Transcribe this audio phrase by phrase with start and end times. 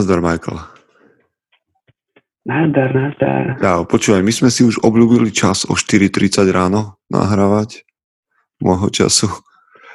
[0.00, 0.56] Nazdar, Michael.
[2.48, 3.60] Nazdar, nazdar.
[3.60, 7.84] Ja, počúvaj, my sme si už obľúbili čas o 4.30 ráno nahrávať
[8.64, 9.28] môjho času.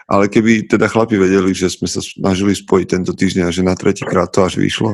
[0.06, 3.74] Ale keby teda chlapi vedeli, že sme sa snažili spojiť tento týždeň a že na
[3.74, 4.94] tretíkrát to až vyšlo.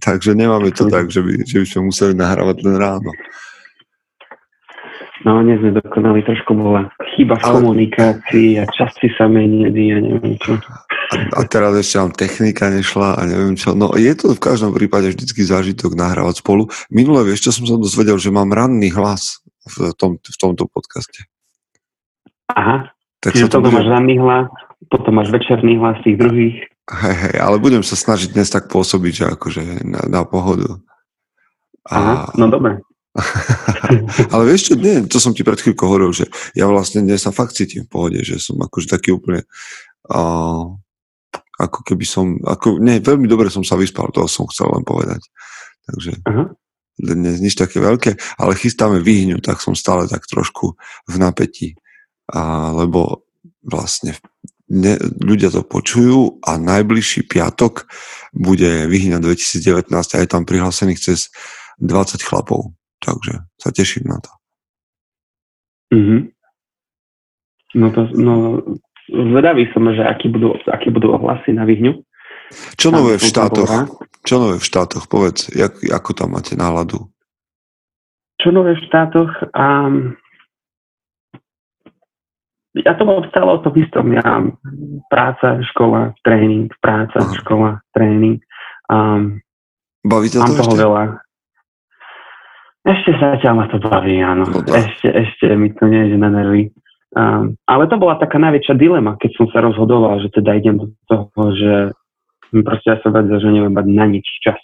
[0.00, 3.12] Takže nemáme to tak, že by, že by sme museli nahrávať len ráno.
[5.26, 6.86] No, nie sme dokonali, trošku bola
[7.18, 7.54] chyba v Ale...
[7.58, 10.54] komunikácii a časti sa menili a neviem čo.
[10.54, 13.74] A, a teraz ešte vám technika nešla a neviem čo.
[13.74, 16.70] No je to v každom prípade vždycky zážitok nahrávať spolu.
[16.94, 21.26] Minule, vieš, čo som sa dozvedel, že mám ranný hlas v, tom, v tomto podcaste.
[22.54, 24.46] Aha, tak čiže to máš ranný hlas,
[24.86, 26.70] potom máš večerný hlas tých druhých.
[26.86, 30.78] Hej, hej, ale budem sa snažiť dnes tak pôsobiť, že akože na, na pohodu.
[31.90, 31.98] A...
[31.98, 32.78] Aha, no dobre.
[34.32, 37.32] Ale vieš čo, nie, to som ti pred chvíľkou hovoril, že ja vlastne dnes sa
[37.32, 39.44] fakt cítim v pohode, že som akože taký úplne
[40.12, 40.68] uh,
[41.56, 45.24] ako keby som, ako, nie, veľmi dobre som sa vyspal, to som chcel len povedať.
[45.88, 46.48] Takže uh-huh.
[47.00, 50.76] dnes nič také veľké, ale chystáme výhňu, tak som stále tak trošku
[51.08, 51.80] v napätí.
[52.28, 53.24] A, lebo
[53.64, 54.18] vlastne
[54.68, 57.88] ne, ľudia to počujú a najbližší piatok
[58.36, 61.32] bude vyhňa 2019 a je tam prihlásených cez
[61.80, 62.76] 20 chlapov.
[63.00, 64.30] Takže sa teším na to.
[65.94, 66.20] Mm-hmm.
[67.76, 68.34] No to, no,
[69.10, 72.02] zvedavý som, že aký budú, aký budú ohlasy na vyhňu.
[72.78, 73.68] Čo nové v štátoch?
[74.22, 75.10] Čo nové v štátoch?
[75.10, 77.10] Povedz, jak, ako tam máte náladu?
[78.38, 79.30] Čo nové v štátoch?
[79.50, 80.14] Um,
[82.76, 84.12] ja to mám stále o tom istom.
[84.14, 84.44] Ja
[85.08, 87.34] práca, škola, tréning, práca, Aha.
[87.40, 88.38] škola, tréning.
[88.86, 89.42] Um,
[90.06, 90.82] Baví to mám toho ešte?
[90.86, 91.02] veľa.
[92.86, 94.46] Ešte zatiaľ ma to baví, áno.
[94.46, 96.70] No, ešte, ešte mi to nie je na nervy.
[97.18, 100.86] Um, ale to bola taká najväčšia dilema, keď som sa rozhodoval, že teda idem do
[101.10, 101.72] toho, že
[102.62, 104.60] proste ja som vedel, že neviem mať na nič čas.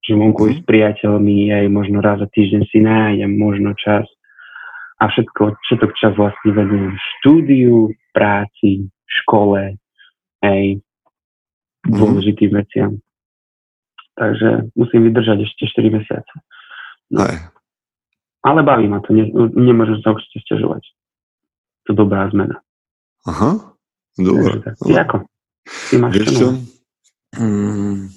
[0.00, 0.52] Že vonku mm.
[0.56, 4.08] s priateľmi, aj možno raz za týždeň si nájdem možno čas.
[4.96, 8.88] A všetko, všetko čas vlastne vedem v štúdiu, práci,
[9.20, 9.76] škole,
[10.40, 10.62] aj
[11.84, 11.92] mhm.
[12.00, 12.56] dôležitým mm.
[12.64, 12.92] veciam.
[14.16, 16.34] Takže musím vydržať ešte 4 mesiace.
[17.16, 17.36] Aj.
[18.42, 20.82] Ale baví ma to, ne, nemôžem sa určite stiažovať.
[21.86, 22.58] To dobrá zmena.
[23.26, 23.74] Aha,
[24.18, 24.62] dobré.
[24.82, 25.16] Ty ako?
[25.90, 26.48] Ty máš Vieš čo?
[27.32, 28.10] Hmm,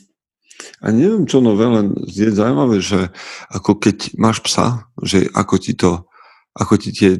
[0.81, 3.09] a neviem čo nové, len je zaujímavé, že
[3.50, 6.05] ako keď máš psa, že ako ti to,
[6.53, 7.11] ako ti tie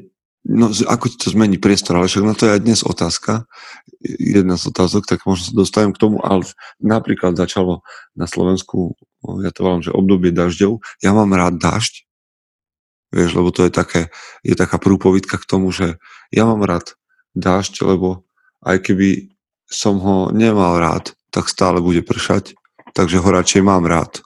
[0.46, 3.50] No, ako to zmení priestor, ale však na to je aj dnes otázka,
[4.06, 6.46] jedna z otázok, tak možno sa dostavím k tomu, ale
[6.78, 7.82] napríklad začalo
[8.14, 8.94] na Slovensku,
[9.42, 12.06] ja to volám, že obdobie dažďov, ja mám rád dažď,
[13.10, 14.14] vieš, lebo to je také,
[14.46, 15.98] je taká prúpovidka k tomu, že
[16.30, 16.94] ja mám rád
[17.34, 18.30] dažď, lebo
[18.62, 19.34] aj keby
[19.66, 22.54] som ho nemal rád, tak stále bude pršať,
[22.94, 24.25] takže ho radšej mám rád.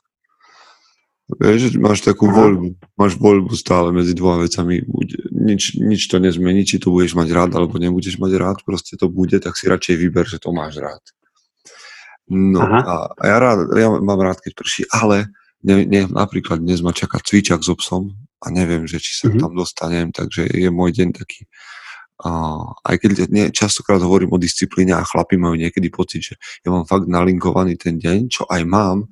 [1.30, 4.82] Vieš, máš takú voľbu, máš voľbu stále medzi dvoma vecami.
[5.30, 9.14] Nič, nič to nezmení, či to budeš mať rád, alebo nebudeš mať rád, proste to
[9.14, 11.04] bude, tak si radšej vyber, že to máš rád.
[12.30, 15.30] No a, a ja, rád, ja mám rád, keď prší, ale
[15.62, 19.42] ne, ne, napríklad dnes ma čaká cvičak s obsom a neviem, že či sa mm-hmm.
[19.42, 21.46] tam dostanem, takže je môj deň taký
[22.20, 26.36] a aj keď nie, častokrát hovorím o disciplíne a chlapi majú niekedy pocit, že
[26.68, 29.08] ja mám fakt nalinkovaný ten deň, čo aj mám,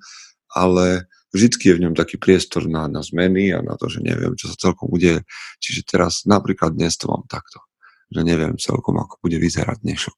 [0.51, 4.35] ale vždycky je v ňom taký priestor na, na zmeny a na to, že neviem,
[4.39, 5.23] čo sa celkom udeje.
[5.59, 7.63] Čiže teraz napríklad dnes to mám takto,
[8.11, 10.17] že neviem celkom, ako bude vyzerať dnešok.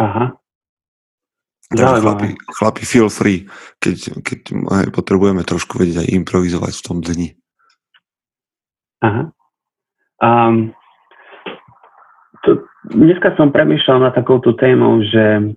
[0.00, 0.26] Aha.
[1.70, 3.46] Takže chlapi, chlapi, feel free,
[3.78, 4.40] keď, keď
[4.74, 7.28] aj potrebujeme trošku vedieť aj improvizovať v tom dni.
[9.06, 9.30] Aha.
[10.18, 10.74] Um,
[12.42, 15.54] to, dneska som premýšľal na takouto témou, že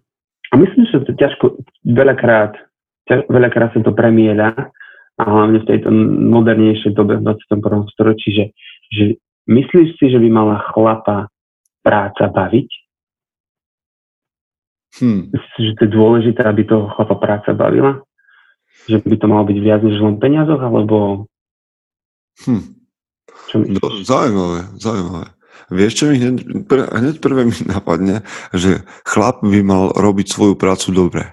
[0.54, 2.54] a myslím, že to ťažko veľakrát
[3.08, 4.72] veľakrát sa to premieľa
[5.20, 5.90] a hlavne v tejto
[6.34, 7.94] modernejšej dobe v 21.
[7.94, 8.46] storočí, že,
[8.90, 9.04] že
[9.46, 11.30] myslíš si, že by mala chlapa
[11.86, 12.70] práca baviť?
[15.02, 15.30] Hmm.
[15.34, 18.02] Myslíš, že to je dôležité, aby toho chlapa práca bavila?
[18.90, 21.30] Že by to malo byť viac než len peniazoch, alebo...
[22.46, 22.82] Hmm.
[23.50, 25.28] Čo no, zaujímavé, zaujímavé.
[25.70, 30.54] Vieš, čo mi hneď, pr- hneď prvé mi napadne, že chlap by mal robiť svoju
[30.58, 31.24] prácu dobre.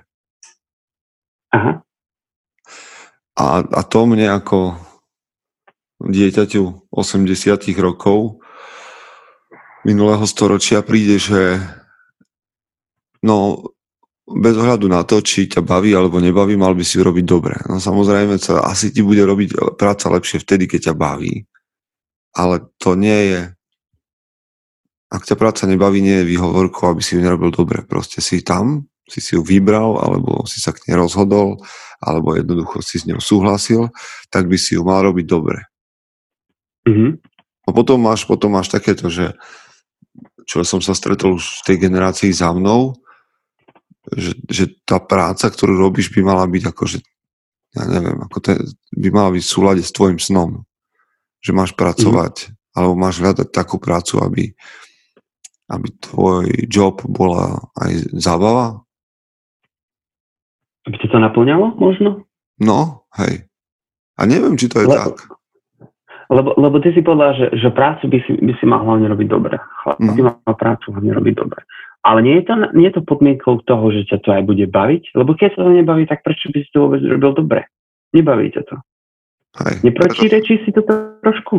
[1.51, 1.83] Aha.
[3.41, 4.77] A, a to mne ako
[6.05, 8.45] dieťaťu 80 rokov
[9.89, 11.57] minulého storočia príde, že
[13.25, 13.65] no
[14.31, 17.57] bez ohľadu na to, či ťa baví alebo nebaví, mal by si robiť dobre.
[17.67, 21.49] No samozrejme, sa, asi ti bude robiť práca lepšie vtedy, keď ťa baví.
[22.37, 23.41] Ale to nie je...
[25.11, 27.83] Ak ťa práca nebaví, nie je výhovorkou, aby si ju nerobil dobre.
[27.83, 31.59] Proste si tam si si ju vybral, alebo si sa k nej rozhodol,
[32.01, 33.91] alebo jednoducho si s ňou súhlasil,
[34.31, 35.67] tak by si ju mal robiť dobre.
[36.89, 37.11] Mm-hmm.
[37.67, 39.37] A potom máš, potom máš takéto, že
[40.49, 42.99] čo som sa stretol už v tej generácii za mnou,
[44.11, 46.99] že, že tá práca, ktorú robíš, by mala byť akože,
[47.79, 48.49] ja neviem, ako to,
[48.97, 50.67] by mala byť v súlade s tvojim snom.
[51.41, 52.53] Že máš pracovať, mm.
[52.75, 54.45] alebo máš hľadať takú prácu, aby,
[55.71, 58.83] aby tvoj job bola aj zábava?
[60.91, 62.27] Aby ti to naplňalo možno?
[62.59, 63.47] No, hej.
[64.19, 65.31] A neviem, či to je Le, tak.
[66.31, 69.29] Lebo, lebo ty si povedal, že, že prácu by si, by si mal hlavne robiť
[69.31, 69.55] dobre.
[69.87, 70.19] Mm.
[70.19, 71.63] Ty mal prácu hlavne robiť dobre.
[72.03, 75.15] Ale nie je, to, nie je to podmienkou toho, že ťa to aj bude baviť?
[75.15, 77.61] Lebo keď sa to nebaví, tak prečo by si to vôbec robil dobre?
[78.11, 78.77] Nebaví ťa to.
[79.63, 80.65] Hej, Neprotirečí preto...
[80.67, 80.83] si to
[81.23, 81.57] trošku?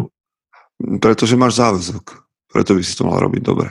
[1.00, 2.04] Pretože máš záväzok.
[2.51, 3.69] Preto by si to mal robiť dobre.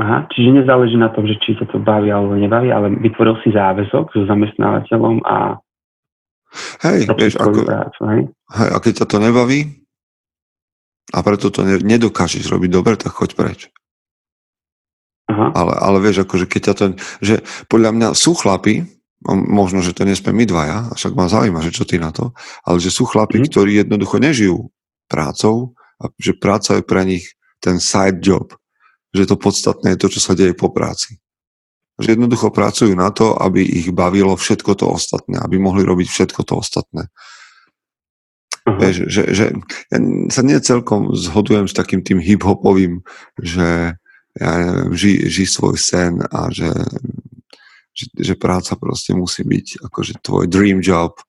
[0.00, 3.52] Aha, čiže nezáleží na tom, že či sa to baví alebo nebaví, ale vytvoril si
[3.52, 5.60] záväzok so zamestnávateľom a
[6.88, 8.22] hej, vieš, ako, prácu, hej?
[8.32, 9.60] hej, a keď ťa to nebaví
[11.12, 13.60] a preto to ne, nedokážeš robiť dobre, tak choď preč.
[15.28, 15.52] Aha.
[15.52, 16.84] Ale, ale vieš, akože keď ťa to,
[17.20, 17.34] že
[17.68, 18.88] podľa mňa sú chlapi,
[19.28, 22.34] možno, že to nesme my dvaja, však ma zaujíma, že čo ty na to,
[22.64, 23.44] ale že sú chlapi, mm.
[23.52, 24.72] ktorí jednoducho nežijú
[25.06, 28.50] prácou a že práca je pre nich ten side job,
[29.12, 31.20] že to podstatné je to, čo sa deje po práci.
[32.00, 36.40] Že jednoducho pracujú na to, aby ich bavilo všetko to ostatné, aby mohli robiť všetko
[36.48, 37.12] to ostatné.
[38.62, 38.78] Uh-huh.
[38.80, 39.46] Vieš, že, že
[39.92, 39.98] ja
[40.32, 43.04] sa nie celkom zhodujem s takým tým hip-hopovým,
[43.36, 43.98] že
[44.32, 46.72] ja neviem, ži, ži svoj sen a že,
[47.92, 51.20] že, že práca proste musí byť akože tvoj dream job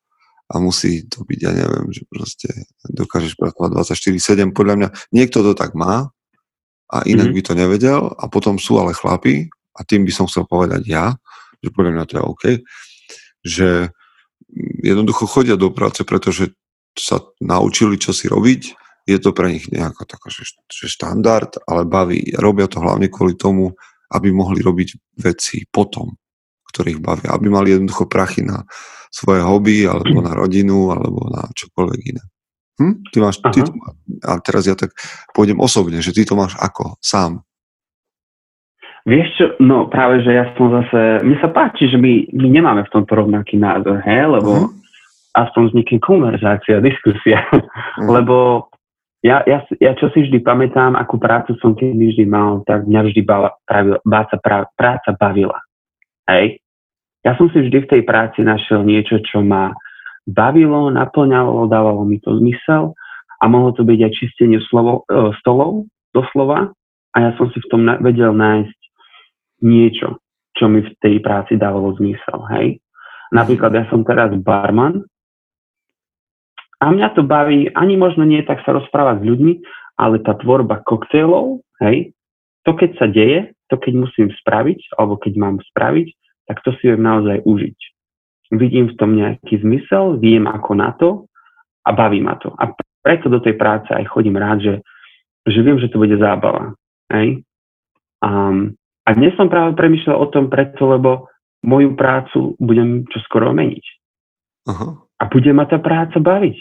[0.54, 2.48] a musí to byť, ja neviem, že proste
[2.88, 4.56] dokážeš pracovať 24-7.
[4.56, 6.13] Podľa mňa niekto to tak má
[6.94, 7.42] a inak mm-hmm.
[7.42, 11.18] by to nevedel a potom sú ale chlapi a tým by som chcel povedať ja,
[11.66, 12.44] že podľa mňa to je OK,
[13.42, 13.70] že
[14.86, 16.54] jednoducho chodia do práce, pretože
[16.94, 21.84] sa naučili, čo si robiť je to pre nich nejaká taká, že, že štandard, ale
[21.84, 22.32] baví.
[22.40, 23.76] Robia to hlavne kvôli tomu,
[24.16, 26.16] aby mohli robiť veci potom,
[26.72, 27.36] ktorých bavia.
[27.36, 28.64] Aby mali jednoducho prachy na
[29.12, 32.24] svoje hobby, alebo na rodinu, alebo na čokoľvek iné.
[32.82, 33.06] Hm?
[33.14, 33.72] Ty máš, ty to,
[34.26, 34.98] a teraz ja tak
[35.38, 36.98] pôjdem osobne, že ty to máš ako?
[36.98, 37.46] Sám.
[39.04, 42.88] Vieš čo, no práve, že ja som zase, mne sa páči, že my, my nemáme
[42.88, 44.72] v tomto rovnaký názor, hej, lebo uh-huh.
[45.36, 48.08] aspoň vznikne konverzácia, diskusia, uh-huh.
[48.16, 48.68] lebo
[49.20, 53.02] ja, ja, ja čo si vždy pamätám, akú prácu som kedy vždy mal, tak mňa
[53.12, 55.60] vždy bala, pravil, báca, pra, práca bavila.
[56.28, 56.64] Hej?
[57.24, 59.72] Ja som si vždy v tej práci našiel niečo, čo ma
[60.28, 62.96] bavilo, naplňalo, dávalo mi to zmysel
[63.40, 66.72] a mohlo to byť aj čistenie slovo, e, stolov, doslova.
[67.14, 68.80] A ja som si v tom vedel nájsť
[69.62, 70.18] niečo,
[70.58, 72.40] čo mi v tej práci dávalo zmysel.
[72.58, 72.82] Hej?
[73.30, 75.06] Napríklad ja som teraz barman
[76.84, 79.54] a mňa to baví, ani možno nie tak sa rozprávať s ľuďmi,
[79.96, 82.12] ale tá tvorba koktejlov, hej,
[82.68, 86.08] to keď sa deje, to keď musím spraviť, alebo keď mám spraviť,
[86.52, 87.80] tak to si viem naozaj užiť.
[88.54, 91.26] Vidím v tom nejaký zmysel, viem ako na to
[91.84, 92.54] a baví ma to.
[92.54, 92.70] A
[93.02, 94.76] preto do tej práce aj chodím rád, že,
[95.50, 96.78] že viem, že to bude zábava.
[97.10, 97.42] Hej?
[98.24, 101.28] Um, a dnes som práve premyšľal o tom preto, lebo
[101.66, 103.86] moju prácu budem čoskoro meniť.
[104.72, 104.88] Aha.
[105.20, 106.58] A bude ma tá práca baviť.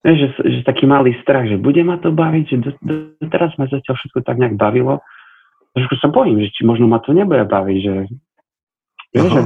[0.00, 2.94] Vieš, že, že taký malý strach, že bude ma to baviť, že do, do,
[3.28, 5.04] teraz ma zatiaľ všetko tak nejak bavilo.
[5.76, 7.94] Trošku sa bojím, že či možno ma to nebude baviť, že...
[9.12, 9.42] Vieš, že...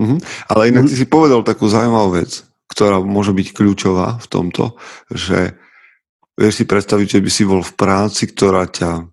[0.00, 0.16] Mhm.
[0.48, 4.80] Ale inak ty si povedal takú zaujímavú vec, ktorá môže byť kľúčová v tomto,
[5.12, 5.60] že
[6.40, 9.04] vieš si predstaviť, že by si bol v práci, ktorá ťa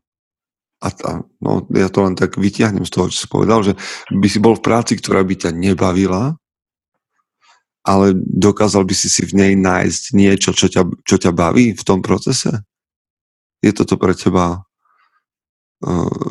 [0.78, 3.74] a, a no, ja to len tak vytiahnem z toho, čo si povedal, že
[4.14, 6.38] by si bol v práci, ktorá by ťa nebavila,
[7.82, 11.84] ale dokázal by si si v nej nájsť niečo, čo ťa, čo ťa baví v
[11.88, 12.62] tom procese?
[13.64, 14.67] Je toto pre teba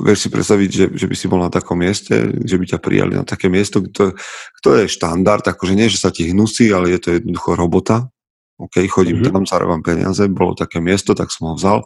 [0.02, 3.14] vieš si predstaviť, že, že by si bol na takom mieste, že by ťa prijali
[3.14, 4.10] na také miesto, to,
[4.58, 8.10] to je štandard, akože nie, že sa ti hnusí, ale je to jednoducho robota.
[8.58, 9.34] OK, chodím mm-hmm.
[9.36, 11.84] tam, zarábam peniaze, bolo také miesto, tak som ho vzal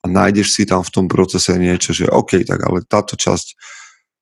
[0.00, 3.58] a nájdeš si tam v tom procese niečo, že OK, tak ale táto časť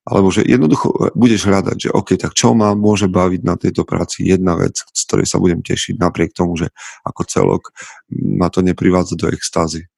[0.04, 3.88] alebo že jednoducho e, budeš hľadať, že OK, tak čo ma môže baviť na tejto
[3.88, 6.68] práci jedna vec, z ktorej sa budem tešiť, napriek tomu, že
[7.08, 7.62] ako celok
[8.12, 9.88] ma to neprivádza do extázy.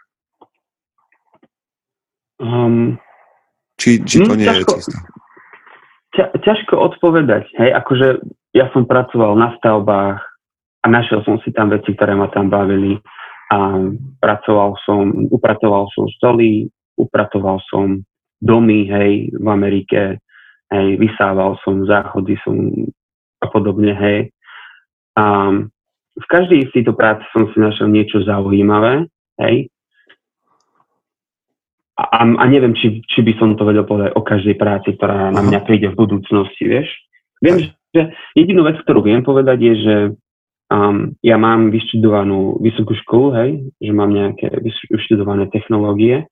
[2.36, 3.00] Um,
[3.80, 4.98] či, či to nie ťažko, je cesta?
[6.16, 7.44] Ťa, ťažko odpovedať.
[7.60, 8.08] Hej, akože
[8.56, 10.20] ja som pracoval na stavbách
[10.80, 12.96] a našiel som si tam veci, ktoré ma tam bavili.
[13.52, 13.78] A
[14.18, 16.66] pracoval som, upratoval som stoly,
[16.98, 18.02] upratoval som
[18.42, 20.18] domy, hej, v Amerike.
[20.72, 22.56] hej, vysával som, záchody som
[23.38, 24.34] a podobne, hej.
[25.14, 25.52] A
[26.16, 29.06] v každej z týchto práci som si našiel niečo zaujímavé,
[29.44, 29.68] hej.
[31.96, 35.40] A, a neviem, či, či by som to vedel povedať o každej práci, ktorá na
[35.40, 36.92] mňa príde v budúcnosti, vieš.
[37.40, 39.96] Viem, že jedinú vec, ktorú viem povedať, je, že
[40.68, 43.50] um, ja mám vyštudovanú vysokú školu, hej,
[43.80, 44.60] že mám nejaké
[44.92, 46.28] vyštudované technológie.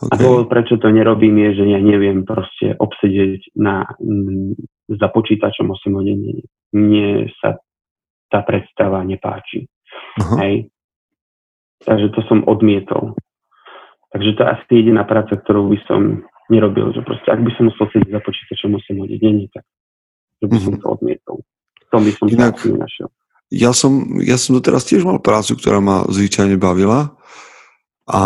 [0.00, 0.08] Okay.
[0.08, 4.56] A dôvod, prečo to nerobím, je, že ja neviem proste obsedieť na, m,
[4.88, 6.40] za počítačom 8 hodín.
[6.72, 7.60] Mne sa
[8.32, 9.68] tá predstava nepáči.
[10.16, 10.40] Uh-huh.
[10.40, 10.72] Hej.
[11.84, 13.12] Takže to som odmietol.
[14.10, 17.70] Takže to je asi jediná práca, ktorú by som nerobil, že proste ak by som
[17.70, 19.64] musel sedieť za počítačom 8 hodín denne, tak
[20.40, 20.80] že by som mhm.
[20.82, 21.36] to odmietol.
[21.90, 23.08] To by som Inak, prácu nenašiel.
[23.50, 27.18] Ja som, ja som doteraz tiež mal prácu, ktorá ma zvyčajne bavila
[28.06, 28.22] a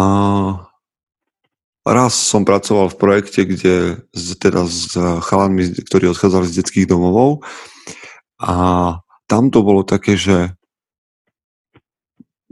[1.85, 7.45] raz som pracoval v projekte, kde teda s chalanmi, ktorí odchádzali z detských domovov
[8.37, 8.55] a
[9.25, 10.53] tam to bolo také, že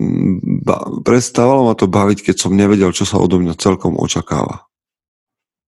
[0.02, 4.66] mm, prestávalo ma to baviť, keď som nevedel, čo sa odo mňa celkom očakáva.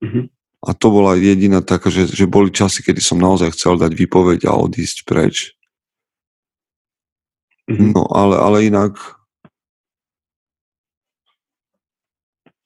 [0.02, 0.24] Mm-hmm.
[0.66, 4.50] A to bola jediná taká, že, že boli časy, kedy som naozaj chcel dať výpoveď
[4.50, 5.54] a odísť preč.
[7.70, 7.90] Mm-hmm.
[7.94, 8.98] No, ale, ale inak...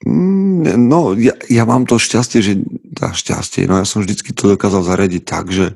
[0.00, 2.52] Mm, no, ja, ja mám to šťastie, že...
[2.90, 5.72] Tá šťastie, no ja som vždycky to dokázal zariadiť tak, že,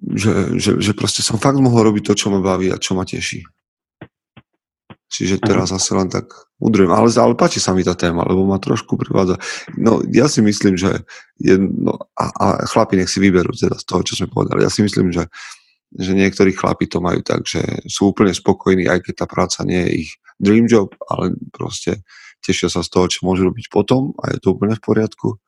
[0.00, 3.04] že, že, že proste som fakt mohol robiť to, čo ma baví a čo ma
[3.04, 3.44] teší.
[5.16, 6.28] Čiže teraz asi len tak
[6.60, 6.92] udrujem.
[6.92, 9.40] Ale, ale páči sa mi tá téma, lebo ma trošku privádza.
[9.80, 11.08] No, ja si myslím, že
[11.40, 14.60] jedno, a, a chlapi nech si vyberú teda z toho, čo sme povedali.
[14.60, 15.32] Ja si myslím, že,
[15.96, 19.80] že niektorí chlapi to majú tak, že sú úplne spokojní, aj keď tá práca nie
[19.88, 22.04] je ich dream job, ale proste
[22.44, 25.40] tešia sa z toho, čo môžu robiť potom a je to úplne v poriadku.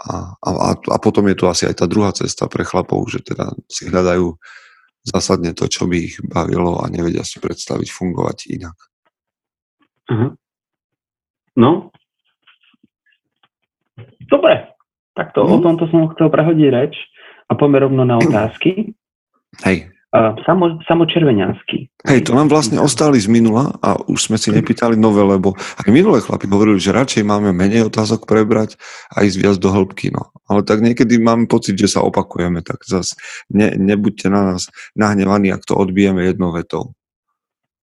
[0.00, 3.50] A, a, a potom je tu asi aj tá druhá cesta pre chlapov, že teda
[3.66, 4.38] si hľadajú
[5.04, 8.76] zásadne to, čo by ich bavilo a nevedia si predstaviť fungovať inak.
[10.10, 10.30] Uh-huh.
[11.56, 11.70] No.
[14.28, 14.76] Dobre.
[15.16, 15.58] Takto, uh-huh.
[15.58, 16.94] o tomto som chcel prehodiť reč
[17.50, 18.94] a poďme rovno na otázky.
[19.66, 19.90] Hej.
[20.10, 22.02] Samo, samočerveňanský.
[22.02, 25.86] Hej, to nám vlastne ostali z minula a už sme si nepýtali nové, lebo aj
[25.86, 28.74] minulé chlapi hovorili, že radšej máme menej otázok prebrať
[29.14, 30.10] a ísť viac do hĺbky.
[30.10, 30.34] No.
[30.50, 33.14] Ale tak niekedy máme pocit, že sa opakujeme, tak zase
[33.54, 34.66] ne, nebuďte na nás
[34.98, 36.90] nahnevaní, ak to odbijeme jednou vetou.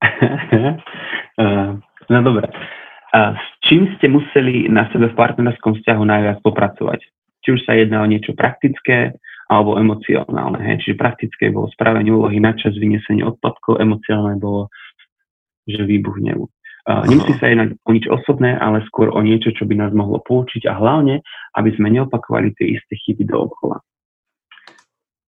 [0.04, 1.80] uh,
[2.12, 2.52] no dobre.
[3.16, 7.00] S čím ste museli na sebe v partnerskom vzťahu najviac popracovať?
[7.40, 9.16] Či už sa jedná o niečo praktické,
[9.48, 10.60] alebo emocionálne.
[10.60, 10.84] Hej.
[10.84, 14.68] Čiže praktické bolo správanie úlohy na čas, vynesenie odpadkov, emocionálne bolo,
[15.68, 16.48] že výbuch hnevu.
[16.88, 20.24] Uh, nemusí sa jednať o nič osobné, ale skôr o niečo, čo by nás mohlo
[20.24, 21.20] poučiť a hlavne,
[21.60, 23.84] aby sme neopakovali tie isté chyby do obchoda.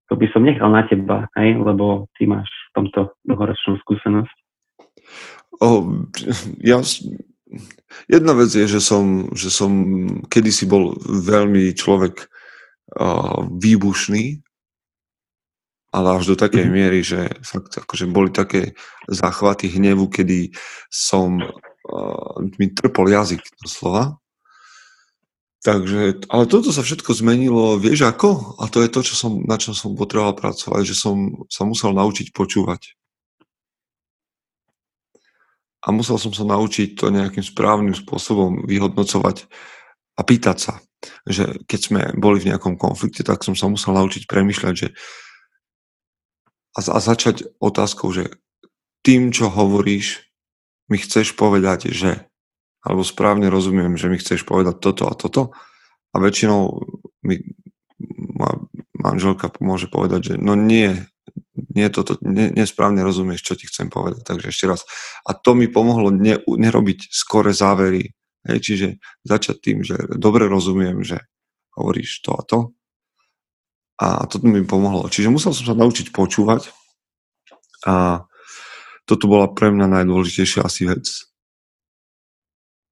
[0.08, 4.36] To by som nechal na teba, hej, lebo ty máš v tomto dlhoročnú skúsenosť.
[5.60, 6.00] O,
[6.64, 6.80] ja,
[8.08, 9.70] jedna vec je, že som, že som
[10.32, 12.29] kedysi bol veľmi človek
[13.50, 14.42] výbušný,
[15.90, 16.78] ale až do takej mm-hmm.
[16.78, 18.78] miery, že fakt akože boli také
[19.10, 20.54] záchvaty hnevu, kedy
[20.86, 24.18] som uh, mi trpol jazyk doslova.
[25.60, 28.56] Takže, ale toto sa všetko zmenilo, vieš ako?
[28.64, 31.92] A to je to, čo som, na čom som potreboval pracovať, že som sa musel
[31.92, 32.96] naučiť počúvať.
[35.84, 39.48] A musel som sa naučiť to nejakým správnym spôsobom vyhodnocovať
[40.20, 40.74] a pýtať sa
[41.24, 44.88] že keď sme boli v nejakom konflikte, tak som sa musel naučiť premyšľať, že
[46.76, 48.30] a, a začať otázkou, že
[49.00, 50.28] tým, čo hovoríš,
[50.92, 52.28] mi chceš povedať, že
[52.80, 55.42] alebo správne rozumiem, že mi chceš povedať toto a toto
[56.12, 56.80] a väčšinou
[57.24, 57.40] mi
[58.16, 58.56] moja
[58.96, 60.96] manželka môže povedať, že no nie,
[61.76, 64.24] nie toto, nie, nesprávne rozumieš, čo ti chcem povedať.
[64.24, 64.80] Takže ešte raz.
[65.28, 68.16] A to mi pomohlo ne, nerobiť skore závery
[68.48, 68.86] Hej, čiže
[69.26, 71.20] začať tým, že dobre rozumiem, že
[71.76, 72.58] hovoríš to a to.
[74.00, 75.12] A toto mi pomohlo.
[75.12, 76.72] Čiže musel som sa naučiť počúvať
[77.84, 78.24] a
[79.04, 81.04] toto bola pre mňa najdôležitejšia asi vec.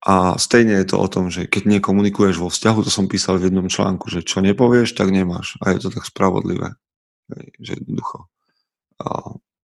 [0.04, 3.50] A stejne je to o tom, že keď nekomunikuješ vo vzťahu, to som písal v
[3.50, 5.58] jednom článku, že čo nepovieš, tak nemáš.
[5.64, 6.78] A je to tak spravodlivé.
[7.34, 8.30] Hej, že jednoducho.
[9.02, 9.36] A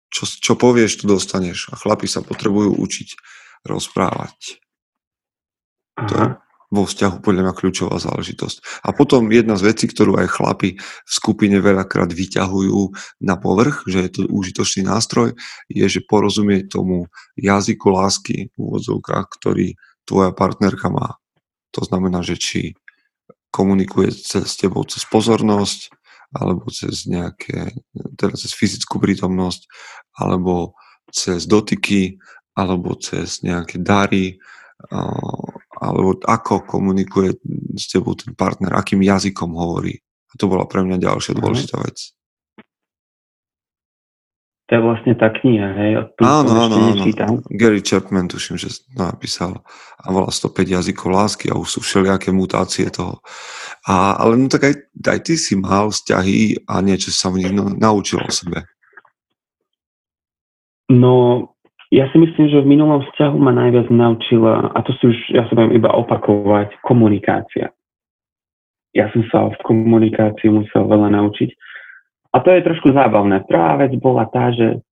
[0.08, 1.70] čo, čo povieš, to dostaneš.
[1.70, 3.08] A chlapi sa potrebujú učiť
[3.68, 4.58] rozprávať.
[6.06, 6.26] To je
[6.68, 8.84] vo vzťahu podľa mňa kľúčová záležitosť.
[8.84, 12.80] A potom jedna z vecí, ktorú aj chlapi v skupine veľakrát vyťahujú
[13.24, 15.32] na povrch, že je to užitočný nástroj,
[15.72, 17.08] je, že porozumieť tomu
[17.40, 21.16] jazyku lásky v úvodzovkách, ktorý tvoja partnerka má.
[21.72, 22.60] To znamená, že či
[23.48, 25.88] komunikuje s tebou cez pozornosť,
[26.36, 27.80] alebo cez nejaké,
[28.20, 29.64] teda cez fyzickú prítomnosť,
[30.20, 30.76] alebo
[31.08, 32.20] cez dotyky,
[32.52, 34.36] alebo cez nejaké dary,
[35.78, 37.38] alebo ako komunikuje
[37.78, 39.94] s tebou ten partner, akým jazykom hovorí.
[40.28, 41.40] A to bola pre mňa ďalšia mhm.
[41.40, 42.18] dôležitá vec.
[44.68, 46.12] To je vlastne tá kniha, hej?
[46.20, 47.40] Áno, áno, áno.
[47.49, 49.64] Gary Chapman, tuším, že napísal
[49.97, 53.25] a volá 105 jazykov lásky a už sú všelijaké mutácie toho.
[53.88, 54.75] A, ale no tak aj,
[55.08, 58.68] aj ty si mal vzťahy a niečo sa v nich naučil o sebe.
[60.92, 61.56] No,
[61.88, 65.49] ja si myslím, že v minulom vzťahu ma najviac naučila, a to si už, ja
[65.49, 67.73] sa budem iba opakovať, komunikácia.
[68.92, 71.50] Ja som sa v komunikácii musel veľa naučiť
[72.33, 73.45] a to je trošku zábavné.
[73.49, 74.85] Prvá vec bola tá, že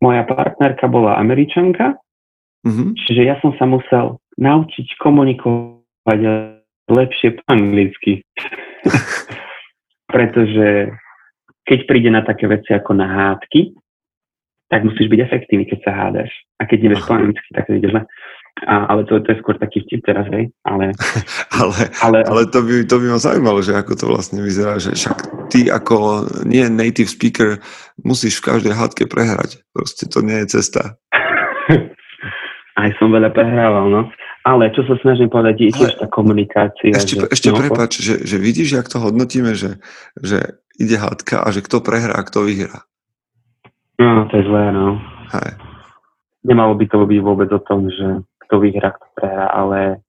[0.00, 1.96] moja partnerka bola američanka,
[2.64, 2.96] mm-hmm.
[2.96, 6.20] čiže ja som sa musel naučiť komunikovať
[6.88, 8.24] lepšie po anglicky.
[10.12, 10.92] Pretože
[11.64, 13.72] keď príde na také veci ako na hádky,
[14.70, 16.30] tak musíš byť efektívny, keď sa hádaš.
[16.62, 18.02] A keď nevieš po anglicky, tak to ide zle.
[18.66, 20.52] A, ale to, to je skôr taký vtip teraz, hej.
[20.62, 20.94] Ale,
[21.60, 24.94] ale, ale, ale to, by, to by ma zaujímalo, že ako to vlastne vyzerá, že
[24.94, 27.58] však ty ako nie native speaker
[28.04, 29.64] musíš v každej hádke prehrať.
[29.74, 31.00] Proste to nie je cesta.
[32.80, 34.02] Aj som veľa prehrával, no.
[34.40, 36.96] Ale čo sa snažím povedať, je tiež tá komunikácia.
[36.96, 39.76] Ešte, že, ešte no, prepač, že, že vidíš, jak to hodnotíme, že,
[40.16, 42.88] že ide hádka a že kto prehrá a kto vyhrá.
[44.00, 44.96] No, to je zlé, no.
[45.36, 45.60] Hej.
[46.40, 50.00] Nemalo by to byť vôbec o tom, že kto vyhrá, kto prehrá, ale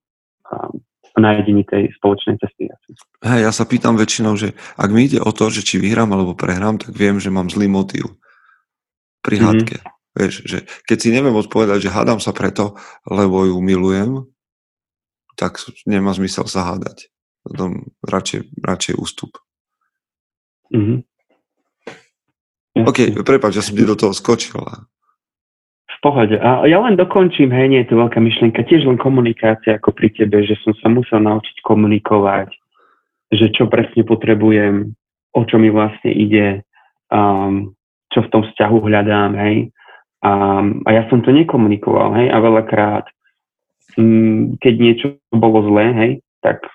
[0.47, 0.79] um,
[1.19, 2.71] nájdení tej spoločnej cesty.
[3.19, 6.39] Hej, ja sa pýtam väčšinou, že ak mi ide o to, že či vyhrám alebo
[6.39, 8.15] prehrám, tak viem, že mám zlý motív
[9.19, 9.47] pri mm-hmm.
[9.51, 9.77] hádke.
[10.11, 14.23] Vieš, že keď si neviem odpovedať, že hádam sa preto, lebo ju milujem,
[15.35, 17.11] tak nemá zmysel sa hádať.
[17.43, 19.35] Potom radšej, radšej ústup.
[20.71, 21.10] Mm-hmm.
[22.77, 24.63] OK, prepáč, ja som ti do toho skočil
[26.01, 26.35] pohode.
[26.41, 30.09] A ja len dokončím, hej, nie je to veľká myšlienka, tiež len komunikácia ako pri
[30.09, 32.49] tebe, že som sa musel naučiť komunikovať,
[33.31, 34.97] že čo presne potrebujem,
[35.31, 36.65] o čo mi vlastne ide,
[37.13, 37.71] um,
[38.11, 39.69] čo v tom vzťahu hľadám, hej.
[40.21, 43.05] Um, a ja som to nekomunikoval, hej, a veľakrát,
[44.01, 46.65] um, keď niečo bolo zlé, hej, tak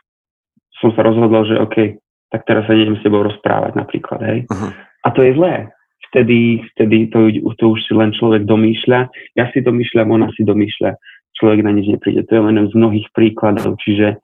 [0.78, 1.98] som sa rozhodol, že OK,
[2.30, 4.38] tak teraz sa idem s tebou rozprávať napríklad, hej.
[4.46, 4.70] Uh-huh.
[5.02, 5.70] A to je zlé,
[6.16, 7.28] vtedy, vtedy to,
[7.60, 9.12] to už si len človek domýšľa.
[9.36, 10.96] Ja si domýšľam, ona si domýšľa.
[11.36, 12.24] Človek na nič nepríde.
[12.24, 13.76] To je len z mnohých príkladov.
[13.84, 14.16] Čiže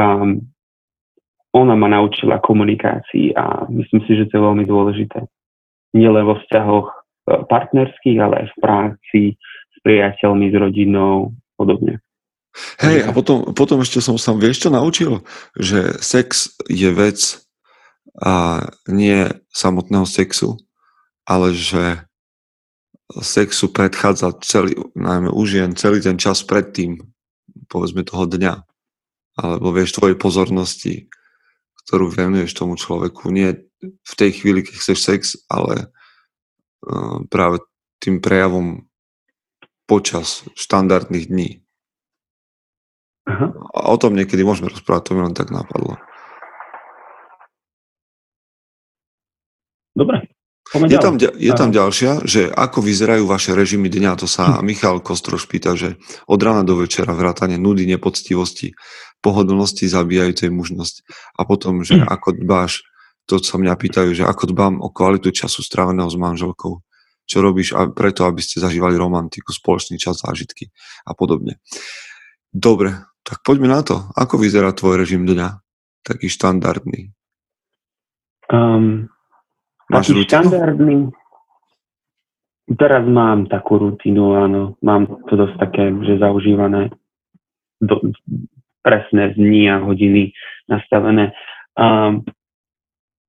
[0.00, 0.40] um,
[1.52, 5.28] ona ma naučila komunikácii a myslím si, že to je veľmi dôležité.
[5.92, 6.94] Nielen vo vzťahoch e,
[7.44, 9.22] partnerských, ale aj v práci,
[9.68, 12.00] s priateľmi, s rodinou, podobne.
[12.80, 15.20] Hej, a potom, potom ešte som sa, vieš čo naučil?
[15.60, 17.20] Že sex je vec
[18.16, 20.56] a nie samotného sexu,
[21.28, 22.06] ale že
[23.20, 26.96] sexu predchádza celý, najmä u žien, celý ten čas predtým,
[27.68, 28.54] povedzme toho dňa,
[29.36, 31.12] alebo vieš, tvojej pozornosti,
[31.84, 33.28] ktorú venuješ tomu človeku.
[33.28, 35.92] Nie v tej chvíli, keď chceš sex, ale
[36.88, 37.60] uh, práve
[38.00, 38.88] tým prejavom
[39.84, 41.50] počas štandardných dní.
[43.28, 43.54] Aha.
[43.54, 46.00] A o tom niekedy môžeme rozprávať, to mi len tak napadlo.
[49.92, 50.31] Dobre,
[50.72, 54.64] je tam, je tam ďalšia, že ako vyzerajú vaše režimy dňa, to sa hm.
[54.64, 58.72] Michal Kostroš pýta, že od rana do večera vrátane nudy, nepoctivosti,
[59.20, 60.94] pohodlnosti zabíjajúcej mužnosť
[61.36, 62.08] a potom, že hm.
[62.08, 62.88] ako dbáš,
[63.28, 66.80] to sa mňa pýtajú, že ako dbám o kvalitu času stráveného s manželkou,
[67.28, 70.72] čo robíš a preto, aby ste zažívali romantiku, spoločný čas, zážitky
[71.06, 71.60] a podobne.
[72.50, 74.02] Dobre, tak poďme na to.
[74.18, 75.62] Ako vyzerá tvoj režim dňa?
[76.02, 77.14] Taký štandardný.
[78.50, 79.11] Um,
[79.92, 81.12] Máš Taký štandardný.
[82.72, 84.80] Teraz mám takú rutinu, áno.
[84.80, 86.88] Mám to dosť také, že zaužívané
[87.84, 88.00] do,
[88.80, 90.32] presné dní a hodiny
[90.72, 91.36] nastavené.
[91.76, 92.24] Um,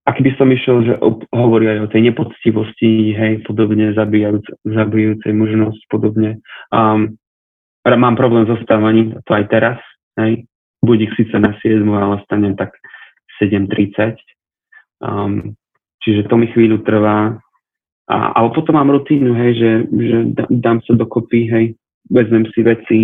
[0.04, 0.94] ak by som išiel, že
[1.32, 6.44] hovorí aj o tej nepoctivosti, hej, podobne, zabijajúc, zabijajúcej možnosť, podobne.
[6.72, 7.16] Um,
[7.84, 9.80] mám problém so stávaním, to aj teraz,
[10.20, 10.48] hej.
[10.84, 12.76] Budík síce na 7, ale stanem tak
[13.40, 14.20] 7.30.
[15.00, 15.56] Um,
[16.04, 17.40] Čiže to mi chvíľu trvá.
[18.12, 20.18] A, ale potom mám rutínu, hej, že, že
[20.52, 21.66] dám sa dokopy, hej,
[22.12, 23.00] vezmem si veci,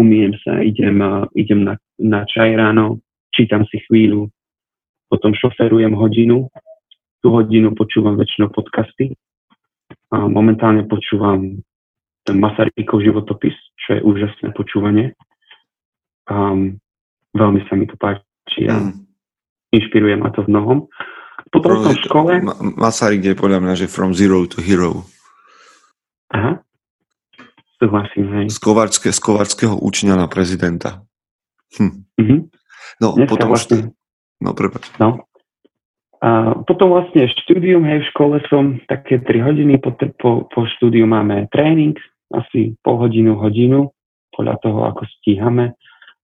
[0.00, 0.96] umiem sa, idem,
[1.36, 3.04] idem na, na čaj ráno,
[3.36, 4.32] čítam si chvíľu,
[5.12, 6.48] potom šoferujem hodinu,
[7.20, 9.12] tú hodinu počúvam väčšinou podcasty.
[10.12, 11.60] A momentálne počúvam
[12.24, 15.12] ten Masarykov životopis, čo je úžasné počúvanie.
[16.28, 16.80] Um,
[17.36, 18.92] veľmi sa mi to páči, či ja mm.
[19.76, 20.78] inšpiruje ma to v mnohom.
[21.52, 22.30] Potom som v škole...
[22.78, 25.04] Masaryk je podľa mňa, že from zero to hero.
[26.34, 26.64] Aha.
[27.78, 28.46] Súhlasím, hej.
[28.48, 31.04] Z, kovarské, z kovarského učňa na prezidenta.
[31.76, 32.06] Hm.
[32.16, 32.40] Mm-hmm.
[33.02, 33.78] No, Dneska potom vlastne...
[34.40, 34.88] No, prepáč.
[35.02, 35.26] No.
[36.24, 41.04] A potom vlastne štúdium, hej, v škole som také 3 hodiny, po, po, po štúdiu
[41.04, 41.98] máme tréning,
[42.32, 43.92] asi pol hodinu, hodinu,
[44.32, 45.76] podľa toho, ako stíhame.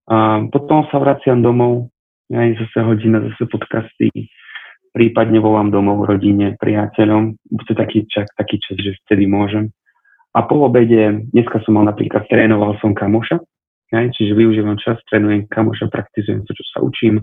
[0.09, 1.93] A potom sa vraciam domov,
[2.33, 4.09] aj zase hodina, zase podcasty,
[4.91, 7.35] prípadne volám domov rodine, priateľom.
[7.47, 9.71] Bude taký čas, taký čas, že vtedy môžem.
[10.31, 13.43] A po obede, dneska som mal napríklad, trénoval som kamoša,
[13.91, 17.19] aj, čiže využívam čas, trénujem kamoša, praktizujem to, čo sa učím.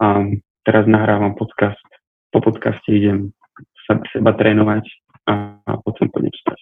[0.00, 0.24] A
[0.64, 1.84] teraz nahrávam podcast,
[2.32, 3.36] po podcaste idem
[3.84, 4.88] sa, seba trénovať
[5.28, 6.58] a, a potom pôjdem spať.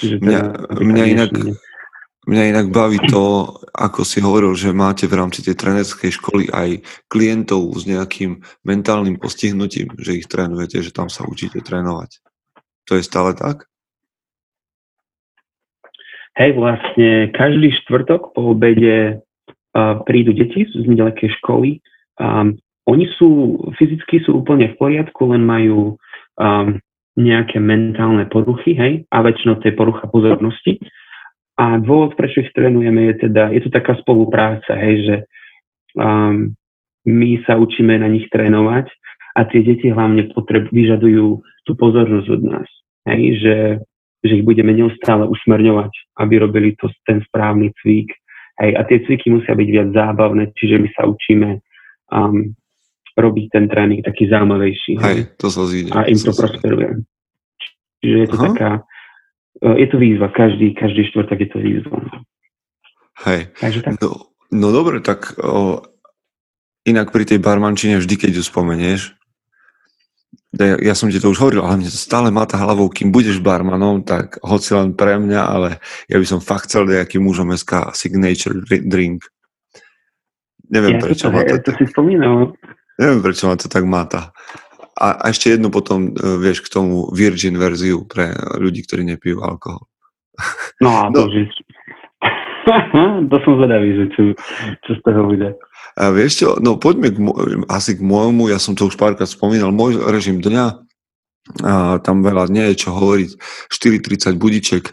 [0.00, 0.40] Čiže mňa,
[0.80, 1.30] mňa, inak,
[2.28, 6.84] mňa inak baví to, ako si hovoril, že máte v rámci tej trénerskej školy aj
[7.08, 12.20] klientov s nejakým mentálnym postihnutím, že ich trénujete, že tam sa učíte trénovať.
[12.90, 13.70] To je stále tak?
[16.36, 19.18] Hej, vlastne každý štvrtok po obede
[19.74, 21.82] uh, prídu deti z nedalekej školy.
[22.20, 22.56] Um,
[22.88, 26.00] oni sú, fyzicky sú úplne v poriadku, len majú
[26.40, 26.80] um,
[27.18, 30.78] nejaké mentálne poruchy, hej, a väčšinou to je porucha pozornosti.
[31.60, 35.16] A dôvod, prečo ich trénujeme, je teda, je to taká spolupráca, hej, že
[36.00, 36.56] um,
[37.04, 38.88] my sa učíme na nich trénovať
[39.36, 42.68] a tie deti hlavne potreb, vyžadujú tú pozornosť od nás.
[43.04, 43.56] Hej, že
[44.20, 48.12] že ich budeme neustále usmerňovať, aby robili to, ten správny cvík.
[48.60, 51.48] Hej, a tie cviky musia byť viac zábavné, čiže my sa učíme
[52.12, 52.52] um,
[53.16, 55.00] robiť ten tréning taký zaujímavejší.
[55.00, 55.96] Hej, to sa zíde.
[55.96, 57.00] A im to, prosperuje.
[58.04, 58.46] Čiže je to Aha.
[58.52, 58.70] taká,
[59.60, 61.98] je to výzva, každý, každý štvrtok je to výzva.
[63.28, 63.92] Hej, Takže tak.
[64.00, 65.84] No, no dobre, tak o,
[66.88, 69.00] inak pri tej barmančine vždy, keď ju spomenieš,
[70.50, 73.38] ja, ja som ti to už hovoril, ale mne to stále tá hlavou, kým budeš
[73.38, 75.78] barmanom, tak hoci len pre mňa, ale
[76.10, 79.30] ja by som fakt chcel nejaký mužom SK signature drink.
[80.70, 82.54] Neviem, ja prečo to, ma to, to si spomínal.
[82.98, 84.34] Neviem, prečo ma to tak máta.
[85.00, 89.40] A, a ešte jednu potom, e, vieš, k tomu virgin verziu pre ľudí, ktorí nepijú
[89.40, 89.88] alkohol.
[90.84, 91.24] No a no.
[91.24, 91.32] To
[93.44, 94.22] som zvedavý, že čo,
[94.84, 95.56] čo z toho bude.
[95.96, 97.18] A vieš čo, no poďme k,
[97.72, 100.66] asi k môjmu, ja som to už párkrát spomínal, môj režim dňa,
[101.64, 103.30] a tam veľa nie je čo hovoriť,
[103.72, 104.84] 4.30 budiček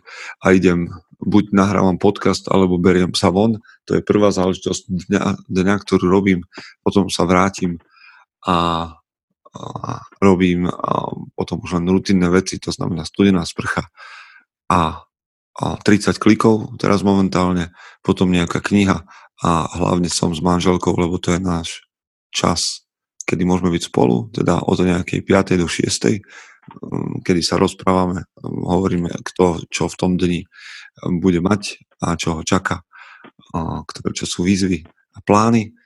[0.41, 0.89] a idem,
[1.21, 6.47] buď nahrávam podcast, alebo beriem sa von, to je prvá záležitosť dňa, dňa ktorú robím,
[6.81, 7.77] potom sa vrátim
[8.47, 8.89] a
[10.21, 10.69] robím
[11.33, 13.87] potom už len rutinné veci, to znamená studená sprcha
[14.67, 15.03] a,
[15.57, 17.71] a 30 klikov teraz momentálne,
[18.03, 21.69] potom nejaká kniha a hlavne som s manželkou, lebo to je náš
[22.33, 22.83] čas,
[23.29, 25.61] kedy môžeme byť spolu, teda od nejakej 5.
[25.61, 26.25] do 6.
[26.83, 30.43] Um, kedy sa rozprávame, hovoríme, kto čo v tom dni
[31.21, 32.83] bude mať a čo ho čaká,
[33.87, 34.83] ktoré čo sú výzvy
[35.15, 35.76] a plány.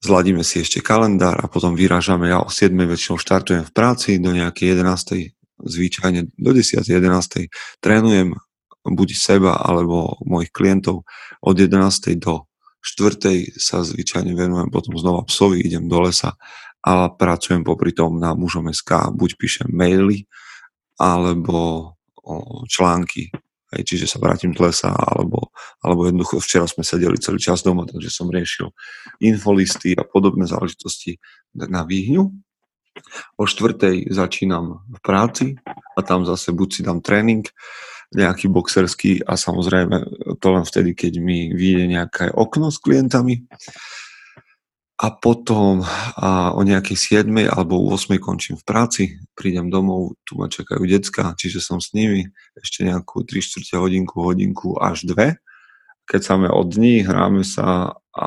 [0.00, 2.32] Zladíme si ešte kalendár a potom vyrážame.
[2.32, 2.72] Ja o 7.
[2.72, 5.36] väčšinou štartujem v práci, do nejakej 11.
[5.60, 6.80] zvyčajne do 10.
[6.88, 7.52] 11.
[7.84, 8.32] trénujem
[8.80, 11.04] buď seba alebo mojich klientov
[11.44, 12.16] od 11.
[12.16, 12.48] do
[12.80, 16.32] štvrtej sa zvyčajne venujem potom znova psovi, idem do lesa
[16.80, 20.24] a pracujem popri tom na mužom SK, buď píšem maily,
[20.96, 21.92] alebo
[22.72, 23.28] články,
[23.74, 27.86] hej, čiže sa vrátim do lesa, alebo, alebo jednoducho včera sme sedeli celý čas doma,
[27.86, 28.70] takže som riešil
[29.22, 31.22] infolisty a podobné záležitosti
[31.54, 32.30] na výhňu.
[33.38, 35.46] O štvrtej začínam v práci
[35.94, 37.46] a tam zase buď si dám tréning,
[38.10, 40.02] nejaký boxerský a samozrejme
[40.42, 43.46] to len vtedy, keď mi vyjde nejaké okno s klientami.
[45.00, 45.80] A potom
[46.20, 51.32] a o nejakej 7 alebo 8 končím v práci, prídem domov, tu ma čakajú decka,
[51.40, 52.28] čiže som s nimi
[52.60, 55.40] ešte nejakú 3 čtvrte hodinku, hodinku až dve.
[56.04, 58.26] Keď sa od dní, hráme sa a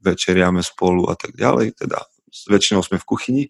[0.00, 2.00] večeriame spolu a tak ďalej, teda
[2.48, 3.44] väčšinou sme v kuchyni,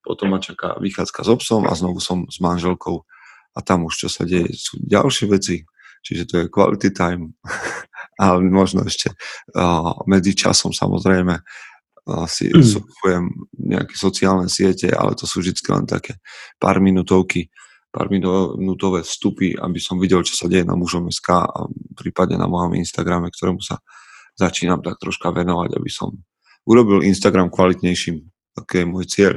[0.00, 3.04] potom ma čaká vychádzka s obsom a znovu som s manželkou
[3.52, 5.66] a tam už čo sa deje sú ďalšie veci,
[6.06, 7.34] čiže to je quality time,
[8.18, 9.14] ale možno ešte
[9.54, 11.40] uh, medzi časom samozrejme
[12.24, 12.64] si mm.
[12.64, 16.16] surfujem nejaké sociálne siete, ale to sú vždy len také
[16.56, 17.52] pár minútovky,
[17.92, 22.48] pár minútové vstupy, aby som videl, čo sa deje na mužom SK a prípadne na
[22.48, 23.84] mojom Instagrame, ktorému sa
[24.40, 26.16] začínam tak troška venovať, aby som
[26.64, 28.24] urobil Instagram kvalitnejším.
[28.56, 29.34] Taký je môj cieľ.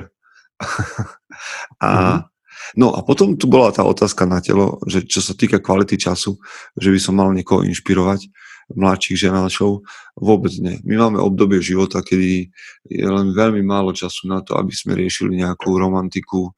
[1.84, 2.32] a mm.
[2.78, 6.38] No a potom tu bola tá otázka na telo, že čo sa týka kvality času,
[6.78, 8.32] že by som mal niekoho inšpirovať.
[8.76, 9.84] Mladších ženáčov.
[10.18, 10.80] Vôbec nie.
[10.88, 12.52] My máme obdobie života, kedy
[12.88, 16.52] je len veľmi málo času na to, aby sme riešili nejakú romantiku.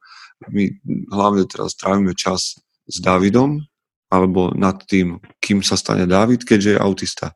[0.50, 0.68] My
[1.10, 3.64] hlavne teraz trávime čas s Davidom,
[4.12, 7.34] alebo nad tým, kým sa stane David, keďže je autista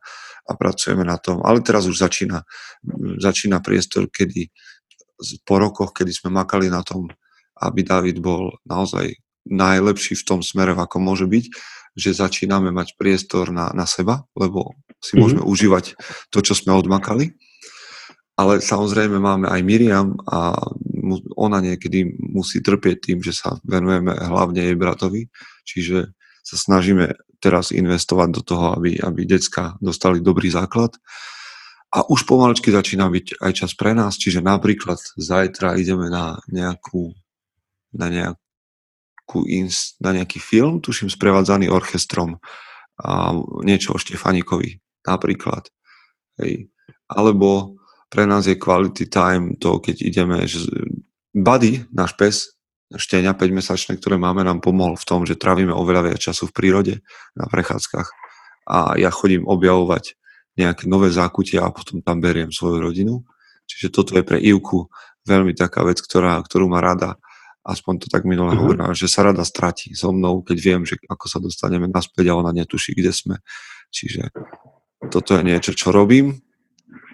[0.49, 1.43] a pracujeme na tom.
[1.45, 2.41] Ale teraz už začína,
[3.19, 4.49] začína priestor, kedy
[5.43, 7.11] po rokoch, kedy sme makali na tom,
[7.59, 9.11] aby David bol naozaj
[9.49, 11.45] najlepší v tom smere, ako môže byť,
[11.97, 15.19] že začíname mať priestor na, na seba, lebo si mm-hmm.
[15.19, 15.85] môžeme užívať
[16.29, 17.35] to, čo sme odmakali.
[18.39, 20.55] Ale samozrejme máme aj Miriam a
[21.35, 25.27] ona niekedy musí trpieť tým, že sa venujeme hlavne jej bratovi.
[25.67, 30.95] Čiže sa snažíme teraz investovať do toho, aby, aby decka dostali dobrý základ.
[31.89, 37.17] A už pomaličky začína byť aj čas pre nás, čiže napríklad zajtra ideme na nejakú,
[37.91, 38.48] na nejakú
[39.29, 42.41] nejakú ins, na nejaký film, tuším sprevádzaný orchestrom
[42.97, 45.69] a niečo o Štefanikovi napríklad.
[46.41, 46.73] Hej.
[47.05, 47.77] Alebo
[48.09, 50.65] pre nás je quality time to, keď ideme, že
[51.29, 52.35] Buddy, náš pes,
[52.89, 56.93] štenia 5-mesačné, ktoré máme, nám pomohol v tom, že trávime oveľa viac času v prírode
[57.37, 58.09] na prechádzkach
[58.65, 60.17] a ja chodím objavovať
[60.57, 63.21] nejaké nové zákutia a potom tam beriem svoju rodinu.
[63.69, 64.89] Čiže toto je pre Ivku
[65.29, 67.21] veľmi taká vec, ktorá, ktorú má rada
[67.65, 68.61] aspoň to tak minule uh-huh.
[68.61, 72.37] hovorila, že sa rada stratí so mnou, keď viem, že ako sa dostaneme naspäť a
[72.39, 73.35] ona netuší, kde sme.
[73.89, 74.31] Čiže
[75.11, 76.39] toto je niečo, čo robím,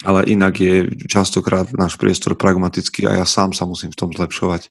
[0.03, 0.75] ale inak je
[1.07, 4.69] častokrát náš priestor pragmatický a ja sám sa musím v tom zlepšovať,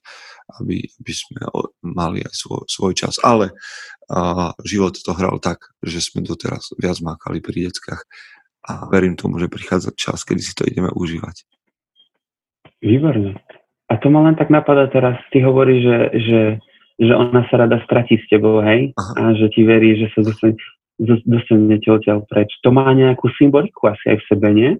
[0.61, 1.41] aby, aby sme
[1.81, 3.17] mali aj svoj, svoj čas.
[3.23, 3.55] Ale
[4.11, 8.05] a, život to hral tak, že sme doteraz viac mákali pri deckách
[8.65, 11.45] a verím tomu, že prichádza čas, kedy si to ideme užívať.
[12.81, 13.41] Výborné.
[13.85, 16.41] A to ma len tak napadá teraz, ty hovoríš, že, že,
[16.97, 18.91] že ona sa rada stratí s tebou, hej?
[18.97, 19.13] Aha.
[19.13, 20.57] A že ti verí, že sa dostane,
[20.97, 22.49] dostanete odtiaľ preč.
[22.65, 24.71] To má nejakú symboliku asi aj v sebe, nie?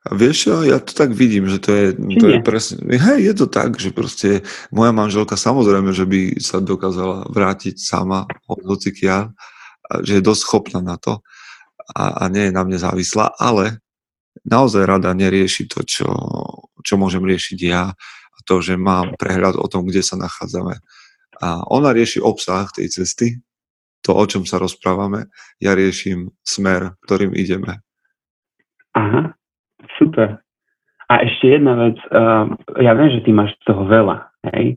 [0.00, 3.34] A vieš čo, ja to tak vidím, že to je, to je presne, hej, je
[3.36, 4.40] to tak, že proste
[4.72, 9.28] moja manželka samozrejme, že by sa dokázala vrátiť sama od hocikia,
[10.00, 11.20] že je dosť schopná na to
[11.92, 13.84] a, a nie je na mne závislá, ale
[14.48, 16.08] naozaj rada nerieši to, čo,
[16.80, 17.92] čo môžem riešiť ja
[18.50, 20.82] to, že mám prehľad o tom, kde sa nachádzame.
[21.38, 23.38] A ona rieši obsah tej cesty,
[24.02, 25.30] to, o čom sa rozprávame,
[25.62, 27.78] ja riešim smer, ktorým ideme.
[28.98, 29.38] Aha,
[30.02, 30.42] super.
[31.06, 32.50] A ešte jedna vec, uh,
[32.82, 34.74] ja viem, že ty máš toho veľa, hej?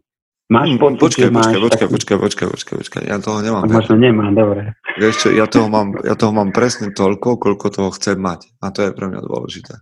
[0.52, 1.94] Máš mm, pocit, počkaj, že máš počkaj, počkaj, taký...
[1.96, 3.64] počkaj, počkaj, počkaj, počkaj, ja toho nemám.
[3.66, 4.62] Možno nemám, dobre.
[5.02, 8.54] Vieš čo, ja toho, mám, ja toho mám presne toľko, koľko toho chcem mať.
[8.62, 9.82] A to je pre mňa dôležité.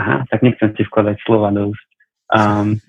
[0.00, 1.88] Aha, tak nechcem ti vkladať slova do úst.
[2.32, 2.80] Um,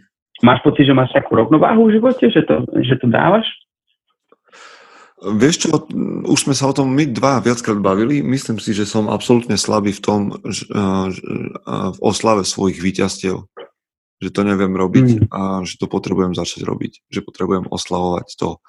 [0.46, 3.50] Máš pocit, že máš takú rovnováhu v živote, že to, že to dávaš?
[5.18, 5.74] Vieš čo,
[6.30, 8.22] už sme sa o tom my dva viackrát bavili.
[8.22, 13.50] Myslím si, že som absolútne slabý v tom, že, v oslave svojich víťazstiev.
[14.22, 15.22] Že to neviem robiť mm.
[15.34, 17.10] a že to potrebujem začať robiť.
[17.10, 18.62] Že potrebujem oslavovať to,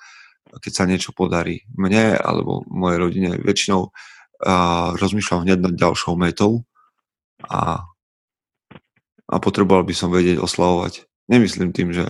[0.56, 3.30] keď sa niečo podarí mne alebo mojej rodine.
[3.36, 3.92] Väčšinou
[4.40, 6.64] a, rozmýšľam hneď nad ďalšou metou
[7.44, 7.84] a,
[9.28, 12.04] a potreboval by som vedieť oslavovať Nemyslím tým, že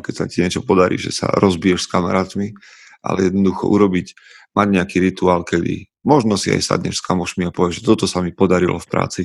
[0.00, 2.56] keď sa ti niečo podarí, že sa rozbiješ s kamarátmi,
[3.04, 4.16] ale jednoducho urobiť,
[4.56, 8.24] mať nejaký rituál, kedy možno si aj sadneš s kamošmi a povieš, že toto sa
[8.24, 9.22] mi podarilo v práci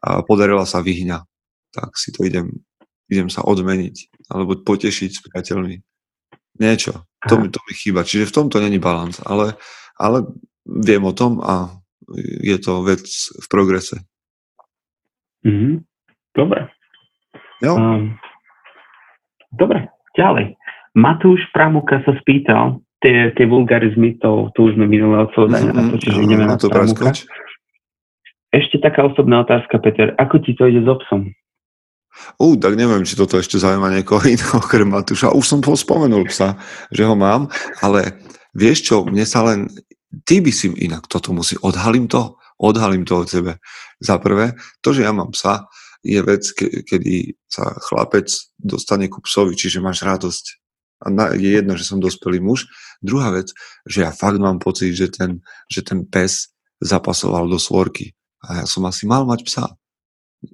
[0.00, 1.20] a podarila sa vyhňa,
[1.70, 2.64] tak si to idem,
[3.12, 5.76] idem sa odmeniť alebo potešiť s priateľmi.
[6.60, 7.04] Niečo.
[7.28, 8.04] To mi, to mi chýba.
[8.04, 9.60] Čiže v tomto není balans, ale,
[10.00, 10.24] ale
[10.64, 11.68] viem o tom a
[12.40, 13.04] je to vec
[13.36, 14.00] v progrese.
[15.44, 15.74] Mm-hmm.
[16.36, 16.68] Dobre.
[17.60, 17.76] Jo.
[17.76, 18.16] Um,
[19.60, 20.56] Dobre, ďalej.
[20.96, 25.92] Matúš Pramuka sa spýtal, tie, tie vulgarizmy, to, to už sme minulé odpovedali mm-hmm, na
[25.92, 27.12] to, čiže ideme na to Pramuka.
[28.50, 30.16] Ešte taká osobná otázka, Peter.
[30.18, 31.30] Ako ti to ide s obsom?
[32.42, 35.30] Ú, tak neviem, či toto ešte zaujíma niekoho iného okrem Matúša.
[35.30, 36.58] Už som to spomenul psa,
[36.90, 37.46] že ho mám,
[37.84, 38.18] ale
[38.56, 39.70] vieš čo, mne sa len...
[40.10, 41.54] Ty by si inak toto musí...
[41.62, 42.34] Odhalím to?
[42.58, 43.62] Odhalím to od sebe.
[44.02, 49.20] Za prvé, to, že ja mám psa, je vec, ke, kedy sa chlapec dostane ku
[49.20, 50.44] psovi, čiže máš radosť.
[51.00, 52.68] A na, je jedno, že som dospelý muž.
[53.00, 53.52] Druhá vec,
[53.88, 58.12] že ja fakt mám pocit, že ten, že ten pes zapasoval do svorky.
[58.44, 59.66] A ja som asi mal mať psa.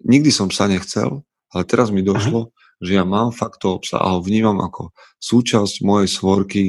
[0.07, 2.53] Nikdy som psa nechcel, ale teraz mi došlo, Aha.
[2.83, 4.91] že ja mám fakt toho psa a ho vnímam ako
[5.23, 6.65] súčasť mojej svorky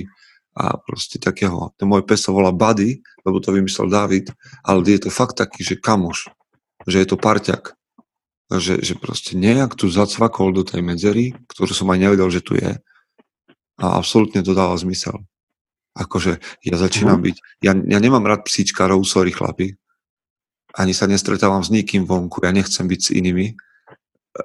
[0.58, 4.34] a proste takého, ten môj pes sa volá Buddy, lebo to vymyslel David,
[4.66, 6.34] ale je to fakt taký, že kamoš,
[6.90, 7.77] že je to parťak
[8.48, 12.56] že, že proste nejak tu zacvakol do tej medzery, ktorú som aj nevedel, že tu
[12.56, 12.80] je.
[13.78, 15.20] A absolútne to dáva zmysel.
[15.98, 17.26] Akože ja začínam mhm.
[17.28, 19.76] byť, ja, ja nemám rád psíčkarov, sorry chlapi,
[20.78, 22.46] ani sa nestretávam s nikým vonku.
[22.46, 23.58] Ja nechcem byť s inými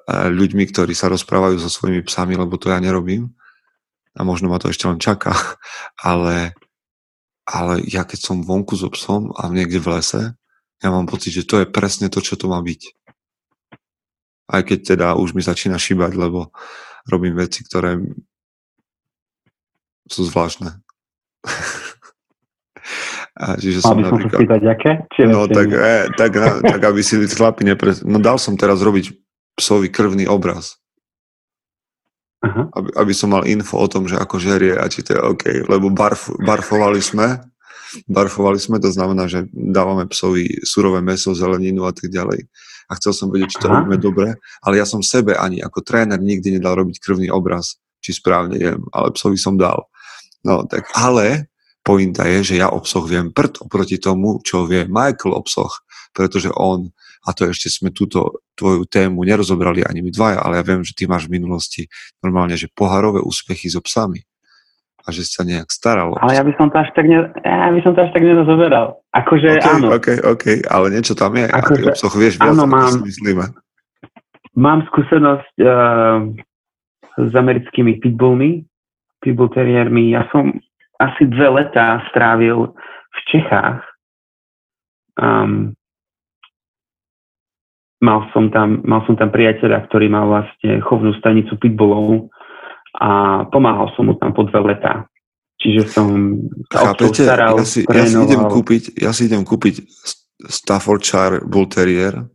[0.09, 3.37] ľuďmi, ktorí sa rozprávajú so svojimi psami, lebo to ja nerobím.
[4.17, 5.37] A možno ma to ešte len čaká.
[6.01, 6.57] Ale,
[7.43, 10.23] ale ja keď som vonku so psom a niekde v lese,
[10.83, 12.81] ja mám pocit, že to je presne to, čo to má byť.
[14.51, 16.51] Aj keď teda už mi začína šíbať, lebo
[17.07, 17.99] robím veci, ktoré
[20.07, 20.83] sú zvláštne.
[23.33, 24.39] A čiže som by som napríklad...
[24.45, 24.93] spýtať, aké?
[25.25, 27.97] No, tak, e, tak, na, tak, aby si chlapi nepre...
[28.05, 29.17] No dal som teraz robiť
[29.57, 30.77] psovi krvný obraz.
[32.45, 32.69] Aha.
[32.77, 35.45] Aby, aby som mal info o tom, že ako žerie a či to je OK.
[35.65, 37.41] Lebo barf, barfovali sme,
[38.05, 42.45] barfovali sme, to znamená, že dávame psovi surové meso, zeleninu a tak ďalej.
[42.93, 43.81] A chcel som vedieť, či to Aha.
[43.81, 48.13] robíme dobre, ale ja som sebe ani ako tréner nikdy nedal robiť krvný obraz, či
[48.13, 49.89] správne jem, ale psovi som dal.
[50.45, 51.49] No tak, ale
[51.81, 55.81] pointa je, že ja obsoch viem prd oproti tomu, čo vie Michael obsoch,
[56.13, 56.93] pretože on,
[57.25, 60.93] a to ešte sme túto tvoju tému nerozobrali ani my dvaja, ale ja viem, že
[60.93, 61.83] ty máš v minulosti
[62.21, 64.21] normálne, že poharové úspechy so psami
[65.03, 66.15] a že sa nejak staral.
[66.23, 69.03] Ale ja by som to až tak, ne, ja by som to až tak nerozoberal.
[69.11, 69.87] Akože okay, áno.
[69.91, 71.47] OK, OK, ale niečo tam je.
[71.51, 73.45] Akože, a ty obsoch vieš viac, áno, mám, myslíme.
[74.55, 76.19] Mám skúsenosť uh,
[77.19, 78.63] s americkými pitbullmi,
[79.21, 80.15] pitbull terriermi.
[80.15, 80.55] Ja som
[81.03, 82.71] asi dve letá strávil
[83.13, 83.83] v Čechách.
[85.19, 85.75] Um,
[88.03, 92.31] mal, som tam, mal som tam priateľa, ktorý mal vlastne chovnú stanicu pitbullov
[92.97, 95.09] a pomáhal som mu tam po dve letá.
[95.63, 96.09] Čiže som
[96.69, 99.87] sa Chápete, staral, ja si, ja si idem kúpiť, ja si idem kúpiť
[100.43, 102.27] Staffordshire Bull Terrier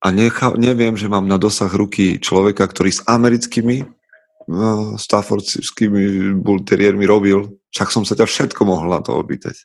[0.00, 3.84] a necha, neviem, že mám na dosah ruky človeka, ktorý s americkými
[4.48, 7.56] no, staffordskými bulteriermi robil.
[7.72, 9.56] Však som sa ťa všetko mohol na to opýtať.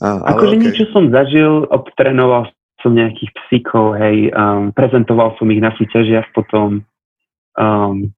[0.00, 0.62] akože okay.
[0.62, 2.50] niečo som zažil, obtrenoval
[2.82, 6.84] som nejakých psíkov, hej, um, prezentoval som ich na súťažiach, potom
[7.56, 8.12] um,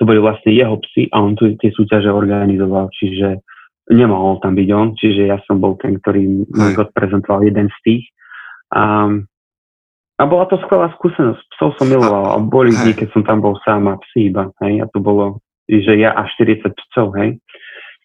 [0.00, 3.44] to boli vlastne jeho psy a on tu tie súťaže organizoval, čiže
[3.92, 8.04] nemohol tam byť on, čiže ja som bol ten, ktorý odprezentoval jeden z tých.
[8.72, 9.28] Um,
[10.16, 11.44] a bola to skvelá skúsenosť.
[11.56, 14.48] Psov som miloval a boli dní, keď som tam bol sám a psi iba.
[14.64, 14.84] Hej?
[14.84, 17.16] A to bolo, že ja a 40 psov.
[17.16, 17.40] Hej?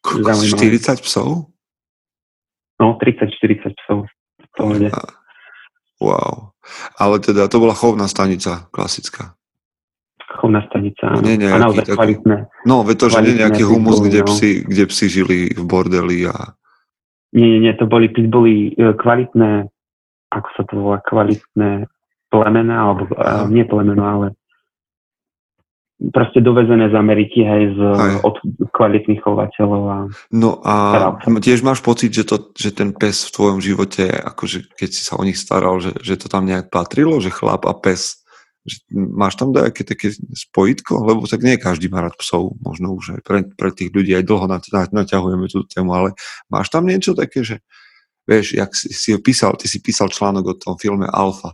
[0.03, 1.51] 40 psov?
[2.79, 4.07] No, 30-40 psov.
[4.55, 4.91] Pohode.
[5.99, 6.55] Wow.
[6.99, 9.35] Ale teda to bola chovná stanica, klasická.
[10.35, 11.15] Chovná stanica.
[11.23, 12.37] Nie a naozaj taký, kvalitné.
[12.67, 14.29] No, veď to, že nie nejaký humus, kde, no.
[14.29, 16.53] psi, kde psi žili v bordeli a...
[17.35, 19.67] Nie, nie, nie, to boli pitbully e, kvalitné,
[20.31, 21.87] ako sa to volá, kvalitné
[22.31, 24.25] plemena, alebo uh, nie plemeno, ale
[26.11, 27.79] proste dovezené z Ameriky aj z,
[28.19, 28.35] od
[28.75, 29.83] kvalitných chovateľov.
[29.87, 29.97] A
[30.35, 31.39] no a staralcov.
[31.39, 35.15] tiež máš pocit, že, to, že ten pes v tvojom živote, akože keď si sa
[35.15, 38.24] o nich staral, že, že to tam nejak patrilo, že chlap a pes,
[38.91, 41.05] máš tam nejaké také spojitko?
[41.05, 44.25] Lebo tak nie každý má rád psov, možno už aj pre, pre tých ľudí aj
[44.25, 44.45] dlho
[44.91, 46.09] naťahujeme tú tému, ale
[46.49, 47.61] máš tam niečo také, že
[48.25, 51.53] vieš, jak si, si písal, ty si písal článok o tom filme Alfa,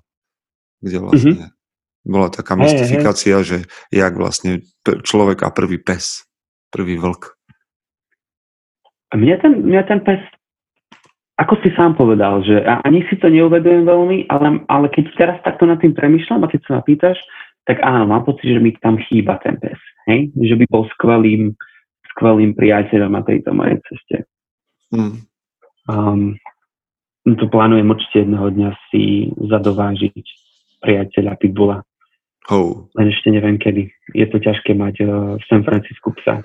[0.80, 1.04] kde mhm.
[1.04, 2.08] vlastne mm-hmm.
[2.08, 3.48] bola taká mystifikácia, hey.
[3.48, 3.58] že
[3.92, 6.26] jak vlastne človek a prvý pes,
[6.72, 7.36] prvý vlk.
[9.12, 10.24] Mňa ten, mňa ten pes,
[11.42, 15.66] ako si sám povedal, že ani si to neuvedujem veľmi, ale, ale keď teraz takto
[15.66, 17.18] nad tým premyšľam a keď sa ma pýtaš,
[17.66, 19.78] tak áno, mám pocit, že mi tam chýba ten pes.
[20.06, 20.30] Hej?
[20.38, 21.58] Že by bol skvelým,
[22.14, 24.18] skvelým priateľom na tejto mojej ceste.
[24.94, 25.26] Mm.
[25.90, 26.38] Um,
[27.26, 30.26] to plánujem určite jedného dňa si zadovážiť
[30.82, 31.82] priateľa Pitbulla.
[32.50, 32.90] Oh.
[32.98, 33.90] Len ešte neviem kedy.
[34.18, 36.42] Je to ťažké mať uh, v San Francisku psa.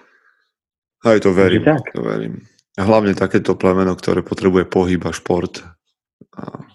[1.05, 1.65] Aj to verím.
[1.65, 2.45] To verím.
[2.77, 5.65] Hlavne takéto plemeno, ktoré potrebuje pohyb a šport.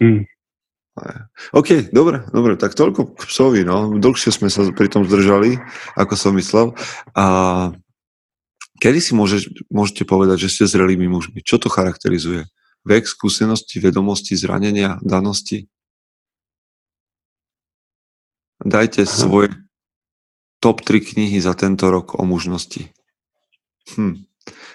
[0.02, 0.26] Mm.
[1.56, 3.96] OK, dobre, dobre, tak toľko k psovi, no.
[3.96, 5.56] Dlhšie sme sa pri tom zdržali,
[5.96, 6.76] ako som myslel.
[7.16, 7.24] A
[8.82, 11.40] kedy si môže, môžete povedať, že ste zrelými mužmi?
[11.40, 12.44] Čo to charakterizuje?
[12.84, 15.70] Vek, skúsenosti, vedomosti, zranenia, danosti?
[18.60, 19.10] Dajte Aha.
[19.10, 19.48] svoje
[20.60, 22.90] top 3 knihy za tento rok o mužnosti.
[23.96, 24.28] Hm.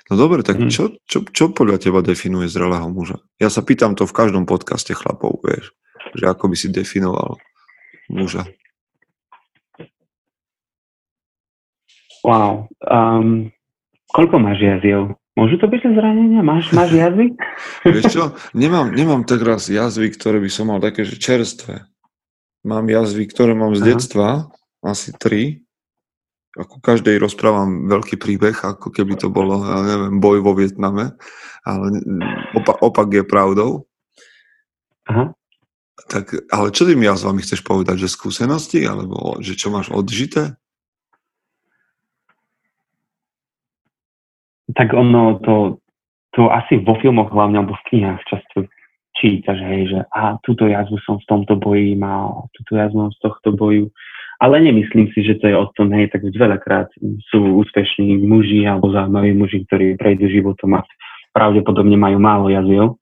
[0.08, 0.72] No dobre, tak hm.
[0.72, 3.20] čo, čo, čo podľa teba definuje zrelého muža?
[3.38, 5.76] Ja sa pýtam to v každom podcaste chlapov, vieš,
[6.16, 7.36] že ako by si definoval
[8.08, 8.47] muža.
[12.24, 12.68] Wow.
[12.84, 13.51] Um,
[14.12, 15.16] koľko máš jaziev?
[15.38, 16.41] Môžu to byť zranenia?
[16.41, 17.38] Máš, máš jazvy?
[17.86, 18.24] Vieš čo,
[18.58, 21.86] nemám, nemám tak raz jazvy, ktoré by som mal také, že čerstvé.
[22.66, 23.88] Mám jazvy, ktoré mám z Aha.
[23.93, 24.30] detstva,
[24.82, 25.62] asi tri.
[26.58, 31.14] Ako každej rozprávam veľký príbeh, ako keby to bolo, ja neviem, boj vo Vietname,
[31.62, 32.01] ale
[32.58, 33.86] opa- opak je pravdou.
[35.05, 35.38] Aha.
[36.08, 40.58] Tak, ale čo tým jazvami chceš povedať, že skúsenosti, alebo že čo máš odžité?
[44.74, 45.82] Tak ono to,
[46.34, 48.68] to asi vo filmoch hlavne, alebo v knihách často
[49.18, 53.49] čítaš, hej, že a túto jazvu som v tomto boji mal, túto jazvu z tohto
[53.58, 53.89] boju.
[54.38, 56.94] Ale nemyslím si, že to je o tom, hej, tak veľakrát
[57.34, 60.86] sú úspešní muži alebo zaujímaví muži, ktorí prejdú životom a
[61.34, 63.02] pravdepodobne majú málo jaziev.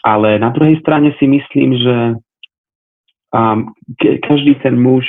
[0.00, 1.96] Ale na druhej strane si myslím, že
[3.32, 5.04] um, ke, každý ten muž,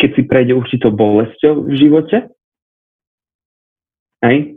[0.00, 2.16] keď si prejde určitou bolesťou v živote,
[4.24, 4.56] hej,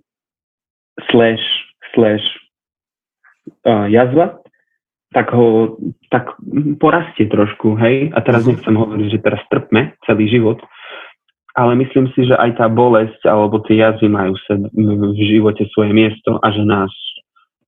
[1.11, 1.43] slash,
[1.91, 2.23] slash
[3.67, 4.44] uh, jazva,
[5.15, 5.79] tak ho
[6.11, 6.35] tak
[6.75, 8.11] porastie trošku, hej.
[8.11, 8.51] A teraz mhm.
[8.51, 10.59] nechcem hovoriť, že teraz trpme celý život,
[11.55, 14.35] ale myslím si, že aj tá bolesť alebo tie jazvy majú
[14.75, 16.91] v živote svoje miesto a že nás,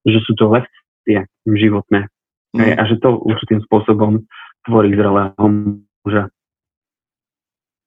[0.04, 2.12] že sú to lekcie životné.
[2.52, 2.60] Mm.
[2.60, 4.28] Hej, a že to určitým spôsobom
[4.68, 5.40] tvorí zrelého
[6.04, 6.28] muža.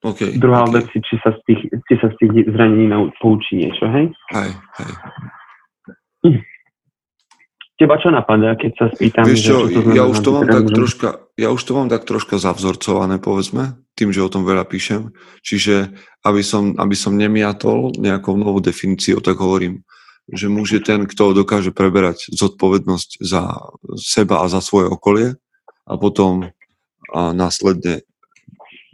[0.00, 0.80] Okay, Druhá okay.
[0.80, 2.88] vec, či sa z tých, či sa z tých zranení
[3.20, 4.08] poučí niečo, hej?
[4.32, 4.50] Hej,
[4.80, 4.92] hej.
[6.24, 6.40] Hm.
[7.80, 9.24] Teba čo napadá, keď sa spýtam?
[9.24, 11.08] Vieš čo, že, čo to ja, už to mám tak troška,
[11.40, 15.16] ja už to mám tak troška zavzorcované, povedzme, tým, že o tom veľa píšem.
[15.40, 15.88] Čiže,
[16.28, 19.80] aby som, aby som nemiatol nejakou novou definíciou, tak hovorím,
[20.28, 23.48] že muž je ten, kto dokáže preberať zodpovednosť za
[23.96, 25.40] seba a za svoje okolie
[25.88, 26.52] a potom
[27.16, 28.04] a následne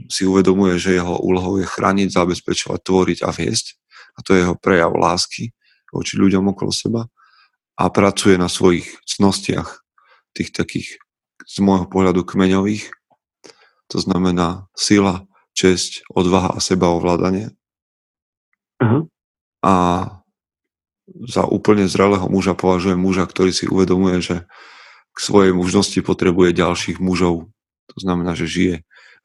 [0.07, 3.75] si uvedomuje, že jeho úlohou je chrániť, zabezpečovať, tvoriť a viesť.
[4.15, 5.51] A to je jeho prejav lásky
[5.91, 7.11] voči ľuďom okolo seba
[7.77, 9.85] a pracuje na svojich cnostiach,
[10.33, 11.01] tých takých
[11.47, 12.91] z môjho pohľadu kmeňových.
[13.95, 17.55] To znamená sila, česť, odvaha a sebaovládanie.
[18.83, 19.09] Uh-huh.
[19.65, 19.75] A
[21.07, 24.37] za úplne zrelého muža považujem muža, ktorý si uvedomuje, že
[25.15, 27.49] k svojej mužnosti potrebuje ďalších mužov.
[27.95, 28.77] To znamená, že žije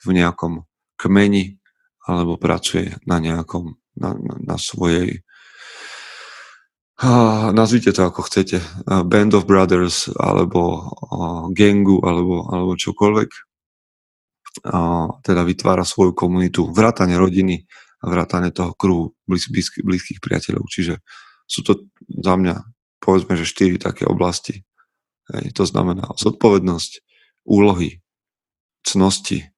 [0.05, 0.63] v nejakom
[0.95, 1.59] kmeni
[2.05, 5.25] alebo pracuje na nejakom, na, na, na svojej
[7.51, 10.93] nazvite to ako chcete, Band of Brothers, alebo
[11.49, 13.29] gangu, alebo, alebo čokoľvek.
[15.25, 17.65] Teda vytvára svoju komunitu, vrátane rodiny
[18.01, 20.69] a vrátane toho kruhu blíz, blízky, blízkych priateľov.
[20.69, 21.01] Čiže
[21.49, 22.55] sú to za mňa,
[23.01, 24.61] povedzme, že štyri také oblasti.
[25.31, 26.91] Hej, to znamená zodpovednosť,
[27.47, 28.03] úlohy,
[28.85, 29.49] cnosti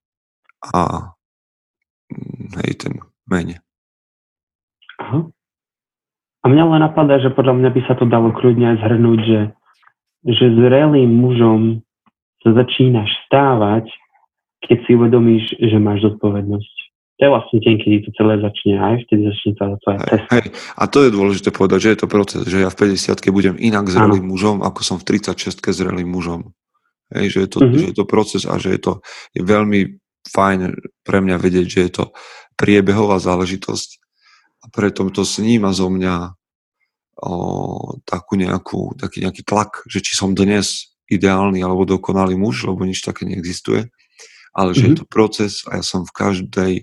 [0.64, 1.12] a
[2.08, 2.94] mm, hej, ten
[3.28, 3.60] meň.
[5.02, 5.28] Aha.
[6.44, 9.42] A mňa len napadá, že podľa mňa by sa to dalo kľudne aj zhrnúť, že,
[10.28, 11.80] že zrelým mužom
[12.44, 13.88] sa začínaš stávať,
[14.68, 16.76] keď si uvedomíš, že máš zodpovednosť.
[17.14, 20.32] To je vlastne deň, kedy to celé začne aj vtedy začne celá tvoja cesta.
[20.36, 23.56] Hej, a to je dôležité povedať, že je to proces, že ja v 50 budem
[23.56, 24.32] inak zrelým ano.
[24.36, 26.52] mužom, ako som v 36 zrelým mužom.
[27.16, 27.78] Hej, že, je to, uh-huh.
[27.80, 28.92] že je to proces a že je to
[29.32, 30.60] je veľmi fajn
[31.08, 32.06] pre mňa vedieť, že je to
[32.60, 34.03] priebehová záležitosť
[34.64, 36.32] a preto to sníma zo mňa
[37.20, 37.34] o,
[38.08, 43.04] takú nejakú, taký nejaký tlak, že či som dnes ideálny alebo dokonalý muž, lebo nič
[43.04, 43.92] také neexistuje,
[44.56, 44.88] ale že mm-hmm.
[44.88, 45.00] je mhm.
[45.04, 46.74] to proces a ja som v každej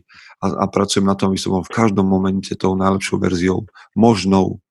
[0.41, 4.65] a, a pracujem na tom, aby som bol v každom momente tou najlepšou verziou, možnou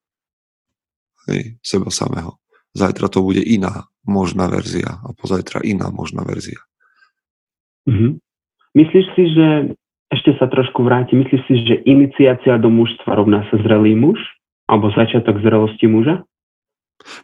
[1.29, 2.41] hej, seba samého.
[2.73, 6.57] Zajtra to bude iná možná verzia a pozajtra iná možná verzia.
[7.85, 8.21] Mm-hmm.
[8.77, 9.47] Myslíš si, že
[10.09, 11.21] ešte sa trošku vrátim.
[11.21, 14.17] Myslíš si, že iniciácia do mužstva rovná sa zrelý muž?
[14.69, 16.25] Alebo začiatok zrelosti muža?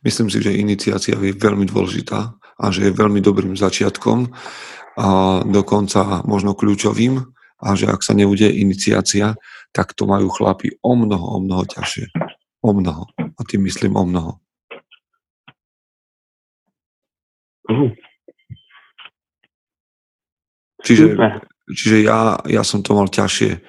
[0.01, 4.31] Myslím si, že iniciácia je veľmi dôležitá a že je veľmi dobrým začiatkom
[4.95, 5.07] a
[5.43, 7.19] dokonca možno kľúčovým
[7.59, 9.35] a že ak sa neudie iniciácia,
[9.75, 12.07] tak to majú chlapi o mnoho, o mnoho ťažšie.
[12.63, 13.03] O mnoho.
[13.19, 14.31] A tým myslím o mnoho.
[17.67, 17.91] Uh.
[20.85, 21.17] Čiže,
[21.69, 23.61] čiže ja, ja som to mal ťažšie.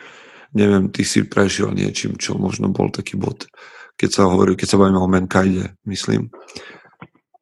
[0.56, 3.48] Neviem, ty si prešiel niečím, čo možno bol taký bod,
[3.96, 6.32] keď sa hovorí, keď sa bavíme o Menkajde, myslím.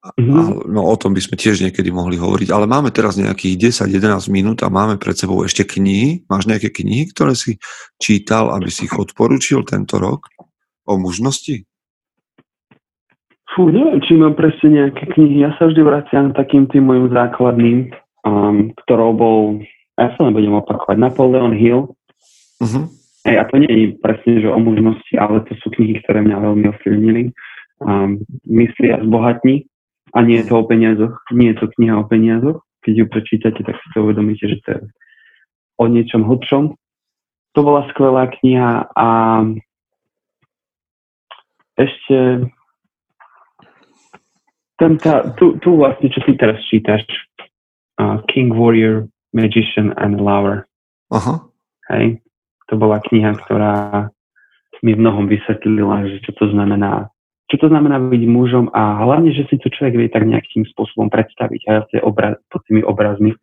[0.05, 0.69] Mm-hmm.
[0.69, 4.61] No o tom by sme tiež niekedy mohli hovoriť, ale máme teraz nejakých 10-11 minút
[4.61, 6.29] a máme pred sebou ešte knihy.
[6.29, 7.57] Máš nejaké knihy, ktoré si
[7.97, 10.29] čítal, aby si ich odporučil tento rok
[10.85, 11.65] o mužnosti?
[13.57, 15.47] Fú, neviem, či mám presne nejaké knihy.
[15.47, 17.95] Ja sa vždy vraciam takým tým mojim základným
[18.25, 19.41] um, ktorou bol,
[19.99, 21.95] ja sa nebudem opakovať, Napoleon Hill.
[22.59, 22.85] Uh-huh.
[23.25, 26.39] Ej, a to nie je presne, že o mužnosti, ale to sú knihy, ktoré mňa
[26.45, 27.23] veľmi ovplyvnili.
[27.81, 29.65] Um, Mysli a zbohatní.
[30.15, 32.63] A nie je to o peniazoch, nie je to kniha o peniazoch.
[32.87, 34.81] Keď ju prečítate, tak si to uvedomíte, že to je
[35.83, 36.79] o niečom hlbšom.
[37.55, 39.09] To bola skvelá kniha a
[41.75, 42.47] ešte
[44.75, 47.07] Tam tá, tu, tu vlastne, čo si teraz čítaš,
[47.99, 50.65] uh, King Warrior, Magician and Lover.
[51.11, 51.43] Aha.
[51.93, 52.25] Hej,
[52.71, 54.09] to bola kniha, ktorá
[54.81, 57.13] mi v mnohom vysvetlila, že čo to znamená
[57.53, 61.13] čo to znamená byť mužom a hlavne, že si to človek vie tak nejakým spôsobom
[61.13, 63.37] predstaviť a ja obraz, pod tými obrazmi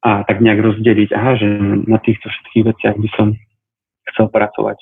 [0.00, 1.46] a tak nejak rozdeliť, aha, že
[1.84, 3.36] na týchto všetkých veciach by som
[4.08, 4.80] chcel pracovať.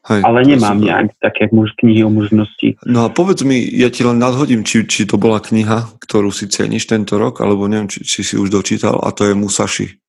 [0.00, 2.80] Hej, Ale nemám nejak také muž, knihy o mužnosti.
[2.88, 6.48] No a povedz mi, ja ti len nadhodím, či, či to bola kniha, ktorú si
[6.48, 10.00] ceníš tento rok, alebo neviem, či, či si už dočítal, a to je Musashi.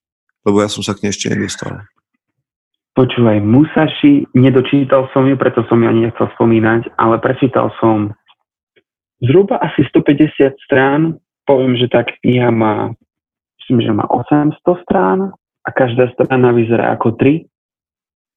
[0.48, 1.84] Lebo ja som sa k nej ešte nedostal.
[2.96, 8.16] Počúvaj, Musashi, nedočítal som ju, preto som ju ani nechcel spomínať, ale prečítal som
[9.20, 11.20] zhruba asi 150 strán.
[11.44, 12.96] Poviem, že tá kniha má,
[13.60, 14.56] myslím, že má 800
[14.88, 15.36] strán
[15.68, 17.51] a každá strana vyzerá ako 3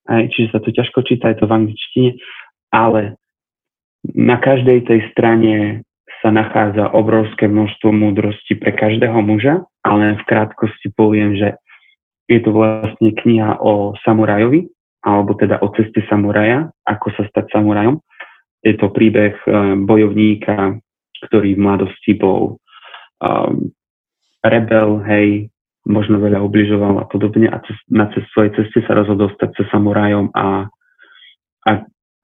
[0.08, 2.10] aj, čiže sa to ťažko číta, je to v angličtine,
[2.72, 3.16] ale
[4.12, 5.84] na každej tej strane
[6.20, 11.56] sa nachádza obrovské množstvo múdrosti pre každého muža, ale v krátkosti poviem, že
[12.28, 14.68] je to vlastne kniha o samurajovi,
[15.04, 18.00] alebo teda o ceste samuraja, ako sa stať samurajom.
[18.64, 20.80] Je to príbeh um, bojovníka,
[21.28, 22.56] ktorý v mladosti bol
[23.20, 23.68] um,
[24.40, 25.52] rebel, hej,
[25.84, 27.60] možno veľa ubližoval a podobne a
[27.92, 30.68] na cez svojej ceste sa rozhodol stať sa samurajom a,
[31.68, 31.70] a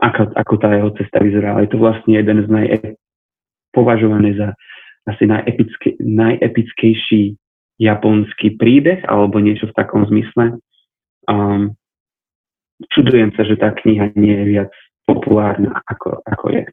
[0.00, 1.60] ako, ako tá jeho cesta vyzerala.
[1.64, 2.66] Je to vlastne jeden z naj,
[3.76, 4.56] považovaný za
[5.08, 7.36] asi najepické, najepickejší
[7.80, 10.60] japonský príbeh alebo niečo v takom zmysle.
[11.28, 11.76] Um,
[12.92, 14.72] čudujem sa, že tá kniha nie je viac
[15.04, 16.64] populárna ako, ako je.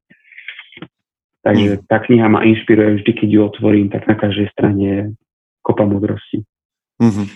[1.44, 1.82] Takže mm.
[1.88, 5.00] tá kniha ma inšpiruje vždy, keď ju otvorím, tak na každej strane je
[5.64, 6.44] kopa múdrosti.
[6.98, 7.28] Mm-hmm.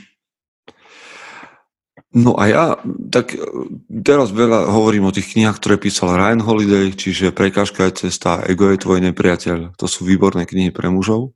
[2.11, 2.63] No a ja
[3.07, 3.39] tak
[3.87, 8.67] teraz veľa hovorím o tých knihách, ktoré písal Ryan Holiday, čiže Prekážka je cesta, Ego
[8.67, 9.79] je tvoj nepriateľ.
[9.79, 11.31] To sú výborné knihy pre mužov.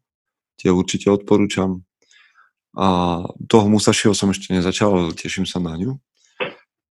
[0.59, 1.87] Tie určite odporúčam.
[2.75, 5.95] A toho Musashiho som ešte nezačal, ale teším sa na ňu.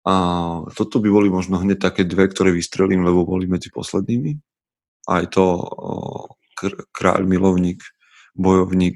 [0.08, 0.16] A
[0.72, 4.40] toto by boli možno hneď také dve, ktoré vystrelím, lebo boli medzi poslednými.
[5.12, 5.44] Aj to
[6.96, 7.84] Kráľ milovník,
[8.32, 8.96] bojovník,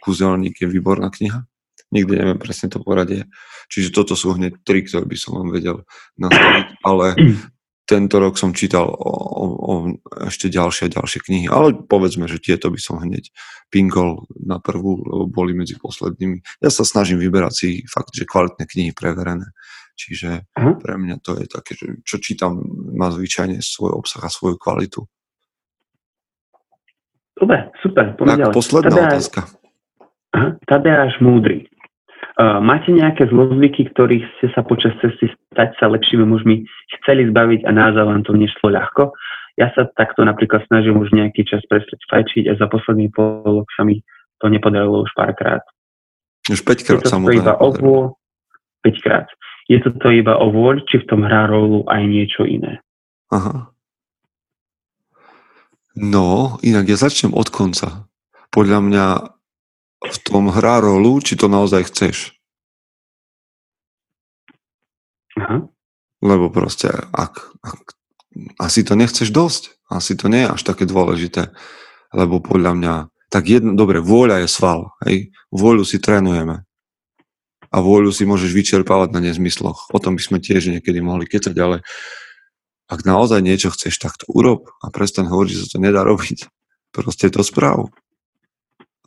[0.00, 1.44] Kúzelník je výborná kniha.
[1.92, 3.28] Nikdy neviem presne to poradie.
[3.68, 5.84] Čiže toto sú hneď tri, ktoré by som vám vedel
[6.16, 6.80] nastaviť.
[6.80, 7.06] Ale
[7.92, 9.72] tento rok som čítal o, o, o
[10.24, 11.46] ešte ďalšie a ďalšie knihy.
[11.52, 13.28] Ale povedzme, že tieto by som hneď
[13.68, 16.64] pingol na prvú, lebo boli medzi poslednými.
[16.64, 19.52] Ja sa snažím vyberať si fakt, že kvalitné knihy preverené.
[19.92, 20.80] Čiže Aha.
[20.80, 22.64] pre mňa to je také, že čo čítam,
[22.96, 25.04] má zvyčajne svoj obsah a svoju kvalitu.
[27.36, 29.40] Dobre, super, poďme tak, posledná Tadeáš, otázka.
[30.32, 31.68] Aha, Tadeáš Múdry.
[32.40, 36.64] Uh, máte nejaké zlozvyky, ktorých ste sa počas cesty stať sa lepšími mužmi
[36.98, 39.12] chceli zbaviť a naozaj vám to nešlo ľahko?
[39.60, 43.84] Ja sa takto napríklad snažím už nejaký čas prestať fajčiť a za posledný polok sa
[43.84, 44.00] mi
[44.40, 45.60] to nepodarilo už párkrát.
[46.48, 48.16] Už 5 krát sa mu to iba o vôľ,
[48.88, 49.28] 5 krát.
[49.68, 52.80] Je to to iba o vôľ, či v tom hrá rolu aj niečo iné?
[53.28, 53.70] Aha.
[55.92, 58.08] No, inak ja začnem od konca.
[58.48, 59.04] Podľa mňa
[60.02, 62.34] v tom hrá rolu, či to naozaj chceš.
[65.38, 65.66] Aha.
[66.22, 67.80] Lebo proste, ak, ak
[68.58, 71.50] asi to nechceš dosť, asi to nie je až také dôležité,
[72.14, 72.94] lebo podľa mňa,
[73.32, 76.62] tak jedno, dobre, vôľa je sval, hej, vôľu si trénujeme
[77.72, 79.88] a vôľu si môžeš vyčerpávať na nezmysloch.
[79.96, 81.80] O tom by sme tiež niekedy mohli kecať, ale
[82.92, 86.52] ak naozaj niečo chceš, tak to urob a prestaň hovoriť, že sa to nedá robiť.
[86.92, 87.88] Proste to správ.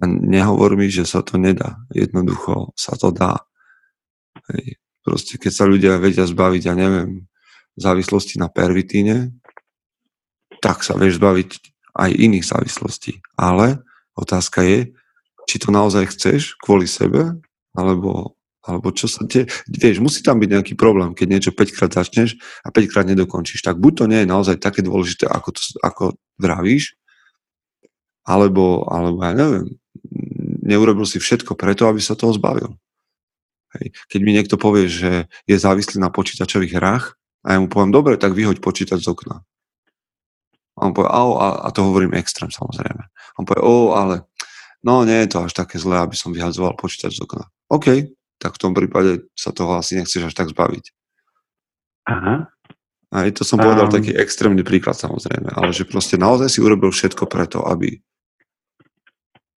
[0.02, 1.80] A nehovor mi, že sa to nedá.
[1.96, 3.48] Jednoducho sa to dá.
[4.52, 4.80] Hej.
[5.06, 7.30] Proste keď sa ľudia vedia zbaviť, ja neviem,
[7.78, 9.32] závislosti na pervitíne,
[10.60, 11.50] tak sa vieš zbaviť
[11.96, 13.24] aj iných závislostí.
[13.40, 13.86] Ale
[14.18, 14.92] otázka je,
[15.46, 17.38] či to naozaj chceš kvôli sebe,
[17.78, 18.36] alebo
[18.66, 22.34] alebo čo sa tie, vieš, musí tam byť nejaký problém, keď niečo 5 krát začneš
[22.66, 23.62] a 5 krát nedokončíš.
[23.62, 26.04] Tak buď to nie je naozaj také dôležité, ako, to, ako
[26.42, 26.98] vravíš,
[28.26, 29.78] alebo, alebo ja neviem,
[30.66, 32.74] neurobil si všetko preto, aby sa toho zbavil.
[33.78, 33.94] Hej.
[34.10, 37.14] Keď mi niekto povie, že je závislý na počítačových hrách
[37.46, 39.46] a ja mu poviem, dobre, tak vyhoď počítač z okna.
[40.76, 43.04] A on povie, a, a to hovorím extrém samozrejme.
[43.06, 44.28] A on povie, o, ale
[44.84, 47.48] no nie je to až také zlé, aby som vyhadzoval počítač z okna.
[47.72, 48.12] OK,
[48.42, 50.92] tak v tom prípade sa toho asi nechceš až tak zbaviť.
[52.12, 52.52] Aha.
[53.16, 53.94] Aj to som povedal um...
[53.94, 58.04] taký extrémny príklad samozrejme, ale že proste naozaj si urobil všetko preto, aby...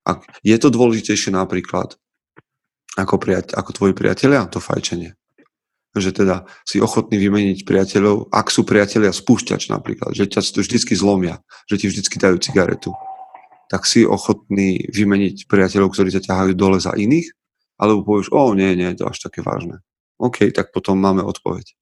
[0.08, 2.00] Ak je to dôležitejšie napríklad
[2.96, 5.12] ako, priateľ, ako tvoji priatelia, to fajčenie.
[5.92, 10.96] Že teda si ochotný vymeniť priateľov, ak sú priatelia spúšťač napríklad, že ťa to vždycky
[10.96, 12.96] zlomia, že ti vždycky dajú cigaretu.
[13.68, 17.28] tak si ochotný vymeniť priateľov, ktorí ťa ťahajú dole za iných,
[17.76, 19.84] alebo povieš, o nie, nie, to až také vážne.
[20.18, 21.76] OK, tak potom máme odpoveď.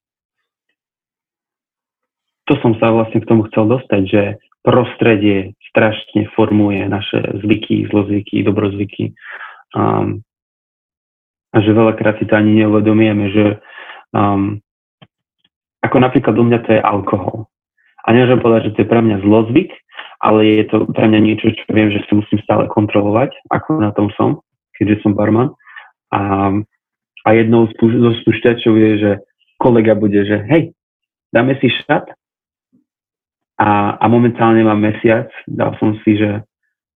[2.50, 4.22] To som sa vlastne k tomu chcel dostať, že
[4.66, 9.12] prostredie strašne formuje naše zvyky, zlozvyky, dobrozvyky.
[9.76, 10.24] Um,
[11.52, 13.44] a že veľakrát si to ani neuvedomujeme, že
[14.16, 14.56] um,
[15.84, 17.52] ako napríklad u mňa to je alkohol.
[18.08, 19.70] A nemôžem povedať, že to je pre mňa zlozvyk,
[20.24, 23.92] ale je to pre mňa niečo, čo viem, že si musím stále kontrolovať, ako na
[23.92, 24.40] tom som,
[24.80, 25.52] keďže som barman.
[26.08, 26.50] A,
[27.20, 29.10] a jednou zo spúšťačov je, že
[29.60, 30.72] kolega bude, že hej,
[31.36, 32.08] dáme si šat
[33.56, 36.44] a, a momentálne mám mesiac, dal som si, že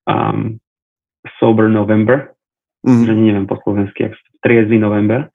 [0.04, 0.60] um,
[1.40, 2.36] Sober November,
[2.84, 3.04] mm.
[3.08, 4.12] že neviem po slovensky,
[4.44, 5.32] triezvy november.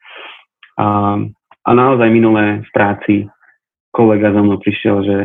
[0.77, 1.16] A,
[1.64, 3.14] a naozaj minulé v práci
[3.89, 5.16] kolega za mnou prišiel, že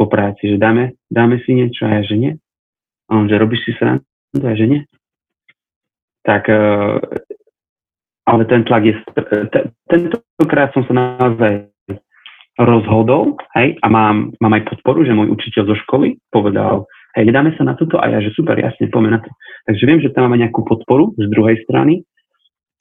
[0.00, 2.32] po práci, že dáme, dáme si niečo a ja, že nie.
[3.12, 4.06] A on, že robíš si srandu
[4.40, 4.80] a ja, že nie.
[6.24, 6.96] Tak, uh,
[8.24, 8.94] ale ten tlak je,
[9.90, 11.68] tentokrát som sa naozaj
[12.60, 16.84] rozhodol, hej, a mám, mám aj podporu, že môj učiteľ zo školy povedal,
[17.16, 19.30] hej, nedáme sa na toto a ja, že super, jasne, poďme na to.
[19.64, 22.04] Takže viem, že tam máme nejakú podporu z druhej strany,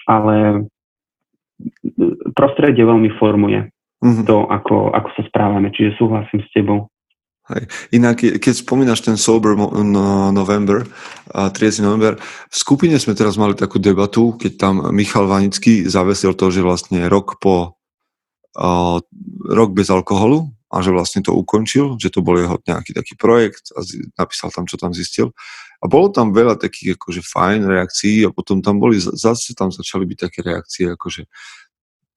[0.04, 0.68] ale
[2.36, 3.72] prostredie veľmi formuje
[4.04, 4.26] mm-hmm.
[4.28, 6.92] to, ako, ako sa správame, čiže súhlasím s tebou.
[7.50, 7.66] Hej.
[7.98, 10.86] Inak, keď spomínaš ten Sober no, November,
[11.34, 11.82] 30.
[11.82, 16.62] november, v skupine sme teraz mali takú debatu, keď tam Michal Vanický zavesil to, že
[16.62, 17.79] vlastne rok po
[19.50, 23.74] rok bez alkoholu a že vlastne to ukončil, že to bol jeho nejaký taký projekt
[23.74, 23.82] a
[24.20, 25.34] napísal tam, čo tam zistil.
[25.80, 30.06] A bolo tam veľa takých akože fajn reakcií a potom tam boli, zase tam začali
[30.06, 31.26] byť také reakcie, akože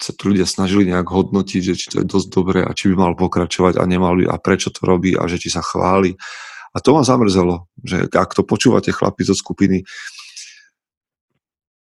[0.02, 2.98] sa tu ľudia snažili nejak hodnotiť, že či to je dosť dobré a či by
[2.98, 6.18] mal pokračovať a nemal by a prečo to robí a že či sa chváli.
[6.74, 9.86] A to ma zamrzelo, že ak to počúvate chlapi zo skupiny,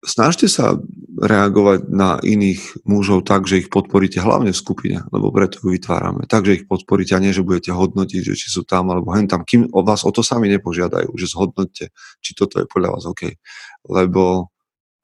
[0.07, 0.79] snažte sa
[1.17, 6.23] reagovať na iných mužov tak, že ich podporíte hlavne v skupine, lebo preto ju vytvárame.
[6.29, 9.43] Takže ich podporíte a nie, že budete hodnotiť, že či sú tam alebo hen tam.
[9.43, 11.91] Kým o vás o to sami nepožiadajú, že zhodnotte,
[12.23, 13.35] či toto je podľa vás OK.
[13.91, 14.53] Lebo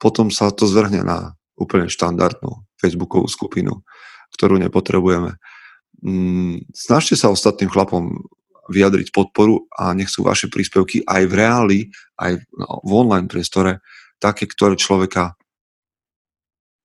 [0.00, 3.84] potom sa to zvrhne na úplne štandardnú facebookovú skupinu,
[4.38, 5.36] ktorú nepotrebujeme.
[6.02, 8.24] Mm, snažte sa ostatným chlapom
[8.68, 11.80] vyjadriť podporu a nech sú vaše príspevky aj v reáli,
[12.16, 13.84] aj v online priestore
[14.22, 15.38] také, ktoré človeka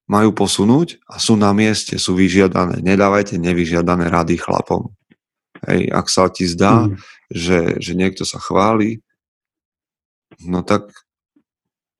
[0.09, 2.81] majú posunúť a sú na mieste, sú vyžiadané.
[2.81, 4.89] Nedávajte nevyžiadané rady chlapom.
[5.69, 6.97] Hej, ak sa ti zdá, mm.
[7.29, 9.03] že, že niekto sa chváli,
[10.41, 10.89] no tak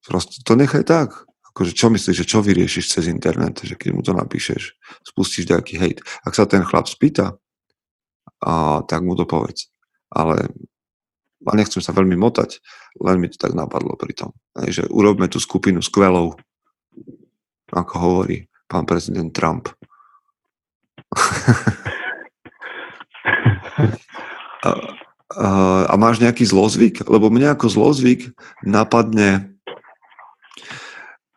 [0.02, 4.00] proste to nechaj tak akože čo myslíš, že čo vyriešiš cez internet, že keď mu
[4.00, 6.00] to napíšeš, spustíš nejaký hejt.
[6.24, 7.36] Ak sa ten chlap spýta,
[8.40, 9.68] a, tak mu to povedz.
[10.08, 10.48] Ale
[11.48, 12.60] a nechcem sa veľmi motať,
[13.00, 14.32] len mi to tak napadlo pri tom.
[14.56, 16.36] Že urobme tú skupinu skvelou,
[17.72, 19.72] ako hovorí pán prezident Trump.
[24.68, 24.70] a,
[25.40, 25.48] a,
[25.88, 27.08] a máš nejaký zlozvyk?
[27.08, 28.36] Lebo mňa ako zlozvyk
[28.68, 29.56] napadne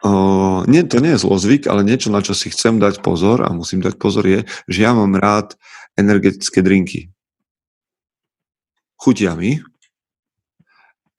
[0.02, 3.54] Uh, nie, to nie je zlozvyk, ale niečo, na čo si chcem dať pozor a
[3.54, 5.54] musím dať pozor je, že ja mám rád
[5.94, 7.14] energetické drinky.
[8.98, 9.62] Chutia mi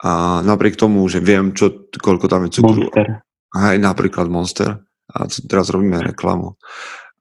[0.03, 2.91] a napriek tomu, že viem, čo, koľko tam je cukru.
[2.91, 3.23] Monster.
[3.55, 4.83] Aj napríklad Monster.
[5.07, 6.59] A teraz robíme reklamu.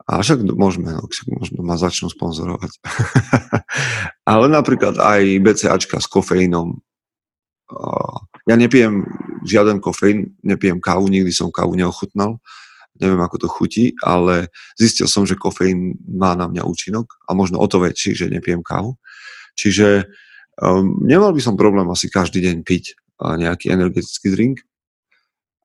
[0.02, 2.74] A však môžeme, no, však možno ma začnú sponzorovať.
[4.32, 6.82] ale napríklad aj BCAčka s kofeínom.
[7.70, 8.18] Uh,
[8.50, 9.06] ja nepijem
[9.46, 12.42] žiaden kofeín, nepijem kávu, nikdy som kávu neochutnal,
[12.98, 17.62] neviem ako to chutí, ale zistil som, že kofeín má na mňa účinok a možno
[17.62, 18.98] o to väčší, že nepijem kávu.
[19.54, 20.10] Čiže
[20.60, 24.56] um, nemal by som problém asi každý deň piť nejaký energetický drink,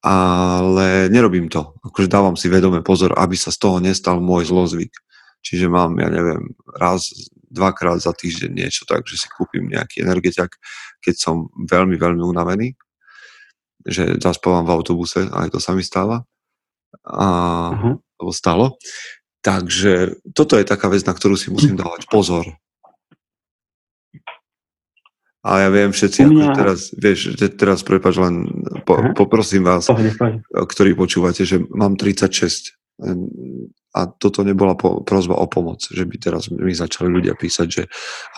[0.06, 1.74] ale nerobím to.
[1.82, 4.94] Akože dávam si vedome pozor, aby sa z toho nestal môj zlozvyk.
[5.42, 7.10] Čiže mám, ja neviem, raz,
[7.48, 10.54] dvakrát za týždeň niečo tak, že si kúpim nejaký energetiak,
[11.00, 12.76] keď som veľmi, veľmi unavený,
[13.88, 16.28] že zaspávam v autobuse, aj to sa mi stáva,
[17.08, 17.28] a,
[17.74, 18.34] uh-huh.
[18.36, 18.76] stalo.
[19.40, 22.44] Takže toto je taká vec, na ktorú si musím dávať pozor.
[25.48, 26.44] A ja viem všetci, mňa...
[26.44, 27.20] ako teraz, vieš,
[27.56, 28.52] teraz prepač len,
[28.84, 30.44] po, poprosím vás, pohode, pohode.
[30.52, 32.76] ktorí počúvate, že mám 36
[33.98, 37.84] a toto nebola po, prozba o pomoc, že by teraz mi začali ľudia písať, že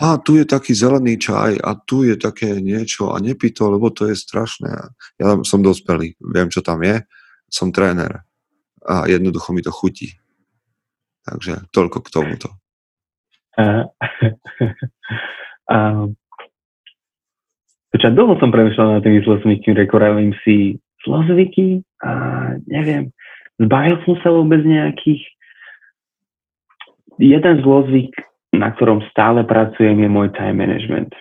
[0.04, 3.90] a tu je taký zelený čaj a tu je také niečo a nepí to, lebo
[3.90, 4.70] to je strašné.
[5.18, 7.02] Ja som dospelý, viem, čo tam je,
[7.50, 8.22] som tréner
[8.84, 10.16] a jednoducho mi to chutí.
[11.24, 12.48] Takže toľko k tomuto.
[13.58, 13.84] Uh,
[15.68, 16.16] um,
[17.90, 22.12] Počať, dlho som premyšľal nad tými zlozvykmi, rekorávim si zlozvyky a
[22.70, 23.10] neviem,
[23.58, 25.26] zbavil som sa vôbec nejakých.
[27.20, 28.14] Jeden zlozvyk,
[28.54, 31.12] na ktorom stále pracujem, je môj time management.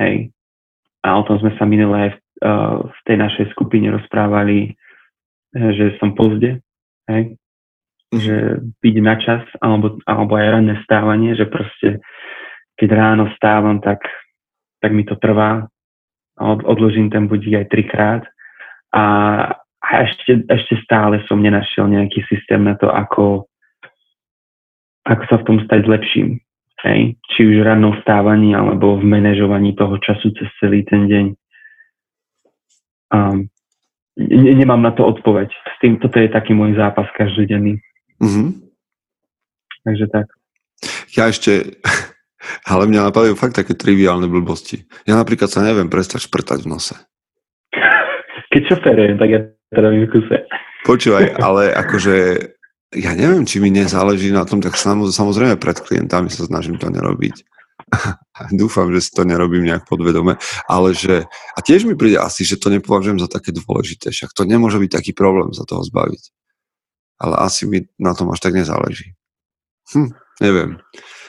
[0.00, 0.30] Hej.
[1.04, 4.72] A o tom sme sa minulé aj v, uh, v tej našej skupine rozprávali,
[5.52, 6.64] že som pozde.
[7.10, 7.36] Hej.
[8.14, 12.00] Že byť na čas, alebo, alebo aj ranné stávanie, že proste
[12.78, 14.02] keď ráno stávam, tak,
[14.80, 15.68] tak mi to trvá
[16.40, 18.22] odložím ten budík aj trikrát
[18.94, 19.04] a,
[19.82, 23.46] a ešte, ešte stále som nenašiel nejaký systém na to, ako,
[25.06, 26.38] ako sa v tom stať lepším.
[26.84, 27.16] Hej?
[27.32, 31.26] Či už rannou stávaní, alebo v manažovaní toho času cez celý ten deň.
[33.14, 33.48] Um,
[34.18, 35.48] ne, nemám na to odpoveď.
[35.48, 37.80] S tým, toto je taký môj zápas každodenný.
[38.20, 38.48] Mm-hmm.
[39.84, 40.26] Takže tak.
[41.14, 41.78] Ja ešte
[42.64, 44.84] ale mňa napadajú fakt také triviálne blbosti.
[45.08, 46.94] Ja napríklad sa neviem prestať šprtať v nose.
[48.52, 50.36] Keď šoferujem, tak ja to robím v kuse.
[50.84, 52.16] Počúvaj, ale akože
[52.94, 57.42] ja neviem, či mi nezáleží na tom, tak samozrejme pred klientami sa snažím to nerobiť.
[58.60, 60.38] Dúfam, že si to nerobím nejak podvedome,
[60.70, 64.46] ale že, a tiež mi príde asi, že to nepovažujem za také dôležité, však to
[64.46, 66.22] nemôže byť taký problém sa toho zbaviť.
[67.18, 69.14] Ale asi mi na tom až tak nezáleží.
[69.94, 70.10] Hm,
[70.42, 70.82] neviem.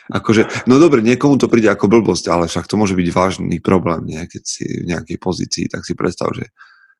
[0.05, 4.05] Akože, no dobre, niekomu to príde ako blbosť, ale však to môže byť vážny problém,
[4.05, 4.21] nie?
[4.29, 6.53] keď si v nejakej pozícii, tak si predstav, že,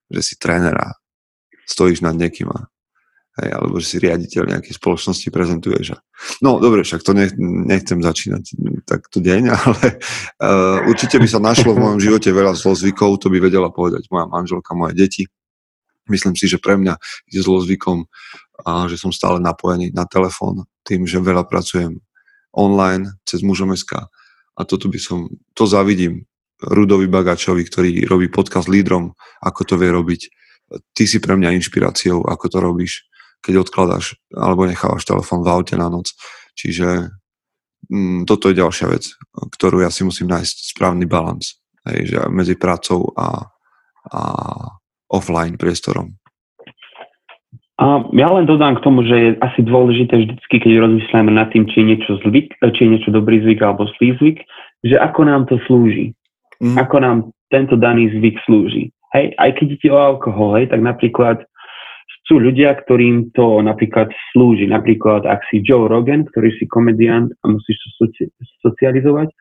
[0.09, 0.97] že si tréner a
[1.69, 2.65] stojíš nad niekým a
[3.41, 5.85] hej, alebo že si riaditeľ nejakej spoločnosti prezentuješ.
[5.93, 5.97] A...
[6.41, 8.43] No dobre, však to nech, nechcem začínať
[8.87, 9.85] takto deň, ale
[10.41, 14.25] uh, určite by sa našlo v mojom živote veľa zlozvykov, to by vedela povedať moja
[14.25, 15.23] manželka, moje deti.
[16.05, 17.01] Myslím si, že pre mňa
[17.33, 18.05] je zlozvykom,
[18.63, 21.99] a že som stále napojený na telefón, tým, že veľa pracujem
[22.55, 24.07] online cez mužom.sk.
[24.55, 26.23] A toto by som, to zavidím
[26.63, 29.11] Rudovi Bagačovi, ktorý robí podcast lídrom,
[29.43, 30.21] ako to vie robiť.
[30.95, 33.05] Ty si pre mňa inšpiráciou, ako to robíš,
[33.43, 36.15] keď odkladáš alebo nechávaš telefón v aute na noc.
[36.55, 37.11] Čiže
[37.91, 39.11] mm, toto je ďalšia vec,
[39.59, 41.59] ktorú ja si musím nájsť správny balans
[42.33, 43.45] medzi prácou a,
[44.09, 44.21] a
[45.11, 46.17] offline priestorom.
[47.75, 51.67] A ja len dodám k tomu, že je asi dôležité vždycky, keď rozmýšľame nad tým,
[51.67, 54.39] či je niečo zvyk, či je niečo dobrý zvyk alebo zlý zvyk,
[54.87, 56.15] že ako nám to slúži.
[56.63, 56.79] Mm.
[56.79, 57.17] Ako nám
[57.51, 58.95] tento daný zvyk slúži.
[59.11, 61.43] Hej, aj keď ide o alkohol, hej, tak napríklad
[62.31, 64.71] sú ľudia, ktorým to napríklad slúži.
[64.71, 68.31] Napríklad, ak si Joe Rogan, ktorý si komediant a musíš to soci-
[68.63, 69.35] socializovať,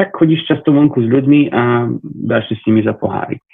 [0.00, 1.84] tak chodíš často vonku s ľuďmi a
[2.32, 3.44] dáš si s nimi za pohárik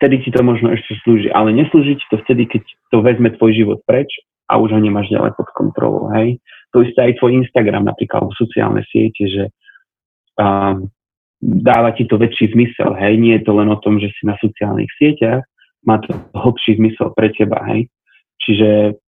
[0.00, 3.52] vtedy ti to možno ešte slúži, ale neslúži ti to vtedy, keď to vezme tvoj
[3.54, 4.10] život preč
[4.50, 6.38] a už ho nemáš ďalej pod kontrolou, hej.
[6.76, 9.44] To isté aj tvoj Instagram napríklad, alebo sociálne siete, že
[10.36, 10.90] um,
[11.40, 13.14] dáva ti to väčší zmysel, hej.
[13.16, 15.46] Nie je to len o tom, že si na sociálnych sieťach,
[15.86, 17.88] má to hlbší zmysel pre teba, hej.
[18.42, 18.98] Čiže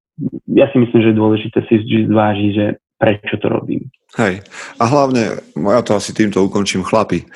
[0.49, 2.67] ja si myslím, že je dôležité si zvážiť, že
[2.97, 3.93] prečo to robím.
[4.17, 4.41] Hej.
[4.81, 7.29] A hlavne, ja to asi týmto ukončím, chlapi.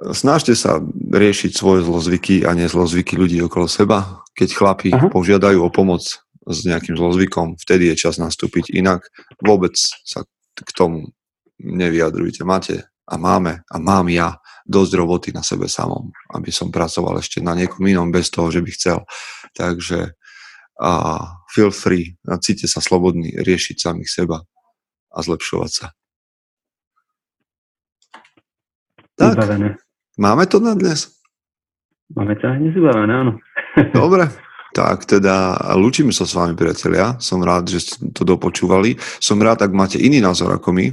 [0.00, 0.80] Snažte sa
[1.12, 4.24] riešiť svoje zlozvyky a nie zlozvyky ľudí okolo seba.
[4.32, 5.12] Keď chlapi Aha.
[5.12, 6.00] požiadajú o pomoc
[6.40, 8.72] s nejakým zlozvykom, vtedy je čas nastúpiť.
[8.72, 9.04] Inak
[9.44, 9.76] vôbec
[10.08, 10.24] sa
[10.56, 11.12] k tomu
[11.60, 12.40] nevyjadrujte.
[12.48, 17.44] Máte a máme a mám ja dosť roboty na sebe samom, aby som pracoval ešte
[17.44, 19.04] na niekom inom bez toho, že by chcel.
[19.52, 20.16] Takže
[20.80, 21.20] a
[21.52, 24.40] feel free a cíte sa slobodní riešiť samých seba
[25.12, 25.86] a zlepšovať sa.
[29.20, 29.36] Tak.
[29.36, 29.89] Vybavené.
[30.20, 31.16] Máme to na dnes?
[32.12, 33.40] Máme to aj dnes áno.
[33.96, 34.28] Dobre,
[34.76, 37.16] tak teda lúčime sa s vami, priatelia.
[37.16, 39.00] Som rád, že ste to dopočúvali.
[39.16, 40.92] Som rád, ak máte iný názor ako my.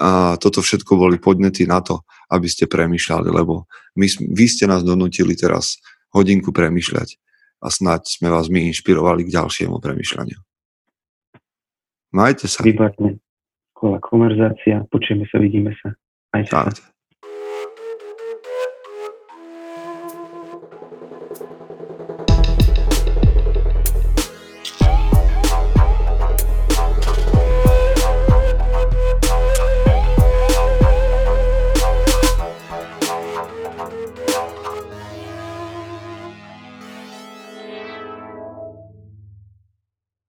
[0.00, 2.00] A toto všetko boli podnety na to,
[2.32, 3.68] aby ste premyšľali, lebo
[4.00, 5.76] my, vy ste nás donútili teraz
[6.16, 7.20] hodinku premyšľať
[7.60, 10.40] a snáď sme vás my inšpirovali k ďalšiemu premyšľaniu.
[12.16, 12.64] Majte sa.
[12.64, 13.20] Výborne.
[13.76, 14.80] Kola konverzácia.
[14.88, 15.92] Počujeme sa, vidíme sa.
[16.32, 16.90] Majte sa.